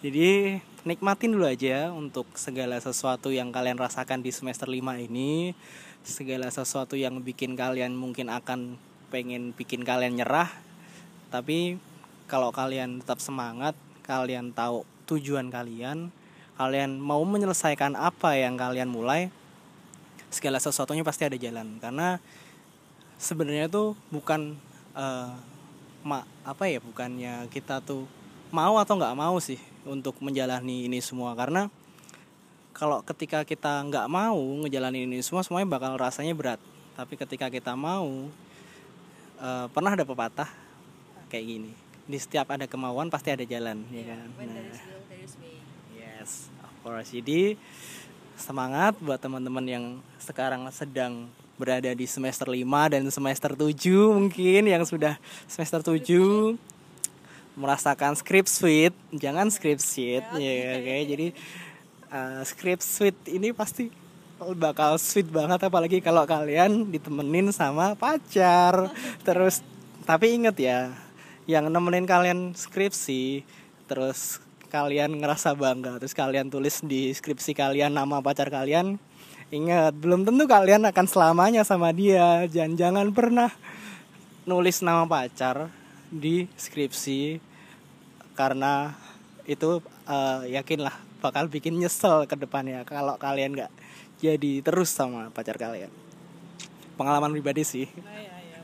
jadi 0.00 0.64
nikmatin 0.88 1.36
dulu 1.36 1.44
aja 1.44 1.92
untuk 1.92 2.24
segala 2.32 2.80
sesuatu 2.80 3.28
yang 3.28 3.52
kalian 3.52 3.76
rasakan 3.76 4.24
di 4.24 4.32
semester 4.32 4.64
5 4.64 4.80
ini. 4.96 5.52
Segala 6.00 6.48
sesuatu 6.48 6.96
yang 6.96 7.20
bikin 7.20 7.52
kalian 7.52 7.92
mungkin 7.92 8.32
akan 8.32 8.80
pengen 9.12 9.52
bikin 9.52 9.84
kalian 9.84 10.16
nyerah. 10.16 10.48
Tapi 11.28 11.76
kalau 12.24 12.48
kalian 12.48 13.04
tetap 13.04 13.20
semangat 13.20 13.76
kalian 14.00 14.56
tahu 14.56 14.88
tujuan 15.04 15.52
kalian 15.52 16.08
kalian 16.56 16.96
mau 16.96 17.20
menyelesaikan 17.24 17.92
apa 17.96 18.36
yang 18.36 18.56
kalian 18.56 18.88
mulai 18.88 19.28
segala 20.32 20.56
sesuatunya 20.56 21.04
pasti 21.04 21.28
ada 21.28 21.36
jalan. 21.36 21.76
Karena 21.76 22.16
sebenarnya 23.20 23.68
tuh 23.68 23.92
bukan 24.08 24.56
uh, 24.96 25.36
ma 26.00 26.24
apa 26.48 26.72
ya 26.72 26.80
bukannya 26.80 27.52
kita 27.52 27.84
tuh 27.84 28.08
mau 28.48 28.80
atau 28.80 28.96
nggak 28.96 29.12
mau 29.20 29.36
sih 29.36 29.69
untuk 29.84 30.16
menjalani 30.20 30.88
ini 30.88 30.98
semua. 31.00 31.32
Karena 31.36 31.68
kalau 32.76 33.04
ketika 33.04 33.44
kita 33.44 33.84
nggak 33.86 34.06
mau 34.08 34.40
ngejalanin 34.64 35.08
ini 35.08 35.20
semua 35.20 35.44
semuanya 35.44 35.68
bakal 35.68 35.96
rasanya 36.00 36.32
berat. 36.32 36.60
Tapi 36.96 37.16
ketika 37.16 37.48
kita 37.48 37.72
mau 37.76 38.28
uh, 39.40 39.66
pernah 39.72 39.92
ada 39.96 40.04
pepatah 40.04 40.48
kayak 41.28 41.44
gini. 41.46 41.72
Di 42.10 42.18
setiap 42.18 42.50
ada 42.50 42.66
kemauan 42.66 43.06
pasti 43.06 43.30
ada 43.30 43.46
jalan 43.46 43.86
yeah, 43.94 44.02
ya 44.02 44.18
kan? 44.18 44.28
nah, 44.42 44.70
yes 45.94 46.50
of 46.64 46.74
course. 46.82 47.14
Jadi 47.14 47.54
semangat 48.40 48.96
buat 48.98 49.20
teman-teman 49.20 49.64
yang 49.68 49.84
sekarang 50.16 50.64
sedang 50.72 51.28
berada 51.60 51.92
di 51.92 52.08
semester 52.08 52.48
5 52.48 52.64
dan 52.88 53.04
semester 53.12 53.52
7 53.52 53.68
mungkin 54.16 54.62
yang 54.64 54.80
sudah 54.88 55.20
semester 55.44 55.84
7 55.84 56.56
merasakan 57.60 58.16
script 58.16 58.48
suite 58.48 58.96
jangan 59.12 59.52
script 59.52 59.84
sheet 59.84 60.24
ya 60.40 60.80
oke 60.80 60.82
okay. 60.82 61.00
jadi 61.04 61.26
uh, 62.10 62.42
script 62.42 62.82
suite 62.82 63.20
ini 63.28 63.52
pasti 63.52 63.92
bakal 64.56 64.96
sweet 64.96 65.28
banget 65.28 65.60
apalagi 65.68 66.00
kalau 66.00 66.24
kalian 66.24 66.88
ditemenin 66.88 67.52
sama 67.52 67.92
pacar. 67.92 68.88
Terus 69.26 69.60
tapi 70.08 70.32
inget 70.40 70.56
ya 70.56 70.96
yang 71.44 71.68
nemenin 71.68 72.06
kalian 72.08 72.54
skripsi 72.54 73.42
terus 73.90 74.38
kalian 74.70 75.18
ngerasa 75.18 75.50
bangga 75.58 75.98
terus 75.98 76.14
kalian 76.14 76.46
tulis 76.46 76.78
di 76.86 77.10
skripsi 77.10 77.58
kalian 77.58 77.90
nama 77.90 78.22
pacar 78.22 78.46
kalian 78.54 79.02
ingat 79.50 79.98
belum 79.98 80.22
tentu 80.22 80.46
kalian 80.46 80.86
akan 80.86 81.06
selamanya 81.10 81.66
sama 81.66 81.90
dia. 81.90 82.46
Jangan 82.46 82.78
jangan 82.78 83.06
pernah 83.10 83.50
nulis 84.46 84.78
nama 84.80 85.04
pacar 85.10 85.68
di 86.10 86.46
skripsi 86.54 87.49
karena 88.40 88.96
itu 89.44 89.84
uh, 90.08 90.40
yakinlah 90.48 90.96
bakal 91.20 91.44
bikin 91.52 91.76
nyesel 91.76 92.24
ke 92.24 92.32
depannya 92.40 92.80
kalau 92.88 93.20
kalian 93.20 93.52
nggak 93.52 93.72
jadi 94.16 94.64
terus 94.64 94.88
sama 94.88 95.28
pacar 95.28 95.60
kalian 95.60 95.92
pengalaman 96.96 97.36
pribadi 97.36 97.60
sih 97.60 97.84
oh, 97.84 98.08
iya, 98.16 98.32
iya, 98.40 98.58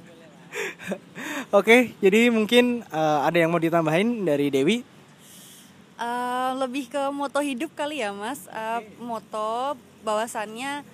Oke, 1.59 1.93
jadi 2.01 2.33
mungkin 2.33 2.83
uh, 2.91 3.21
ada 3.23 3.37
yang 3.37 3.53
mau 3.53 3.61
ditambahin 3.61 4.25
dari 4.25 4.49
Dewi? 4.49 4.83
Uh, 5.97 6.53
lebih 6.61 6.89
ke 6.93 7.03
moto 7.13 7.41
hidup 7.41 7.73
kali 7.77 8.01
ya, 8.01 8.13
Mas. 8.13 8.49
Uh, 8.49 8.83
moto 9.01 9.77
bahwasannya 10.05 10.85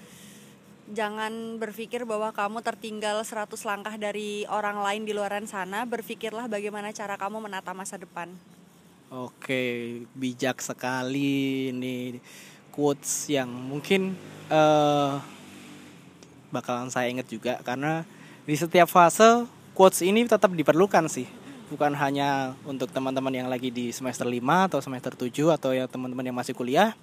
jangan 0.93 1.57
berpikir 1.57 2.05
bahwa 2.05 2.35
kamu 2.35 2.61
tertinggal 2.61 3.23
100 3.25 3.55
langkah 3.65 3.95
dari 3.97 4.45
orang 4.51 4.83
lain 4.83 5.03
di 5.07 5.15
luaran 5.15 5.47
sana. 5.47 5.89
Berpikirlah 5.89 6.47
bagaimana 6.51 6.93
cara 6.93 7.17
kamu 7.17 7.39
menata 7.43 7.73
masa 7.73 7.97
depan. 7.97 8.31
Oke, 9.13 10.01
bijak 10.17 10.65
sekali 10.65 11.69
ini 11.69 12.17
quotes 12.73 13.29
yang 13.29 13.45
mungkin 13.53 14.17
uh, 14.49 15.21
bakalan 16.49 16.89
saya 16.89 17.13
ingat 17.13 17.29
juga. 17.29 17.61
Karena 17.61 18.09
di 18.49 18.57
setiap 18.57 18.89
fase 18.89 19.45
quotes 19.77 20.01
ini 20.01 20.25
tetap 20.25 20.57
diperlukan 20.57 21.13
sih. 21.13 21.29
Bukan 21.69 21.93
hanya 21.93 22.57
untuk 22.65 22.89
teman-teman 22.89 23.37
yang 23.37 23.53
lagi 23.53 23.69
di 23.69 23.93
semester 23.93 24.25
5 24.25 24.41
atau 24.73 24.81
semester 24.81 25.13
7 25.13 25.29
atau 25.61 25.77
ya 25.77 25.85
teman-teman 25.85 26.33
yang 26.33 26.37
masih 26.41 26.57
kuliah. 26.57 26.97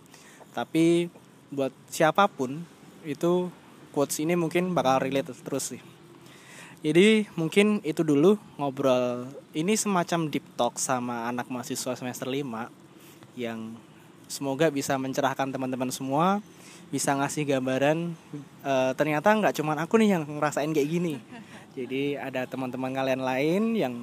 Tapi 0.58 1.14
buat 1.54 1.70
siapa 1.94 2.26
pun 2.26 2.66
itu 3.06 3.54
quotes 3.94 4.18
ini 4.18 4.34
mungkin 4.34 4.74
bakal 4.74 4.98
relate 4.98 5.30
terus 5.46 5.78
sih 5.78 5.99
jadi 6.80 7.28
mungkin 7.36 7.84
itu 7.84 8.08
dulu 8.08 8.40
ngobrol. 8.56 9.28
Ini 9.52 9.76
semacam 9.76 10.32
deep 10.32 10.46
talk 10.56 10.80
sama 10.80 11.28
anak 11.28 11.52
mahasiswa 11.52 11.92
semester 11.92 12.24
5 12.24 12.48
yang 13.36 13.76
semoga 14.32 14.72
bisa 14.72 14.96
mencerahkan 14.96 15.52
teman-teman 15.52 15.92
semua 15.92 16.40
bisa 16.88 17.12
ngasih 17.20 17.44
gambaran. 17.44 18.16
Uh, 18.64 18.96
ternyata 18.96 19.28
nggak 19.28 19.60
cuma 19.60 19.76
aku 19.76 20.00
nih 20.00 20.16
yang 20.16 20.24
ngerasain 20.24 20.72
kayak 20.72 20.88
gini. 20.88 21.16
Jadi 21.76 22.16
ada 22.16 22.48
teman-teman 22.48 22.96
kalian 22.96 23.22
lain 23.28 23.64
yang 23.76 23.94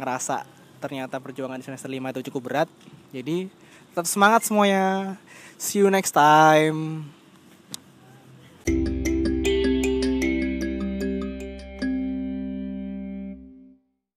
ngerasa 0.00 0.48
ternyata 0.80 1.20
perjuangan 1.20 1.60
di 1.60 1.66
semester 1.68 1.92
5 1.92 2.00
itu 2.16 2.32
cukup 2.32 2.42
berat. 2.48 2.68
Jadi 3.12 3.52
tetap 3.92 4.08
semangat 4.08 4.48
semuanya. 4.48 5.20
See 5.60 5.84
you 5.84 5.92
next 5.92 6.16
time 6.16 7.17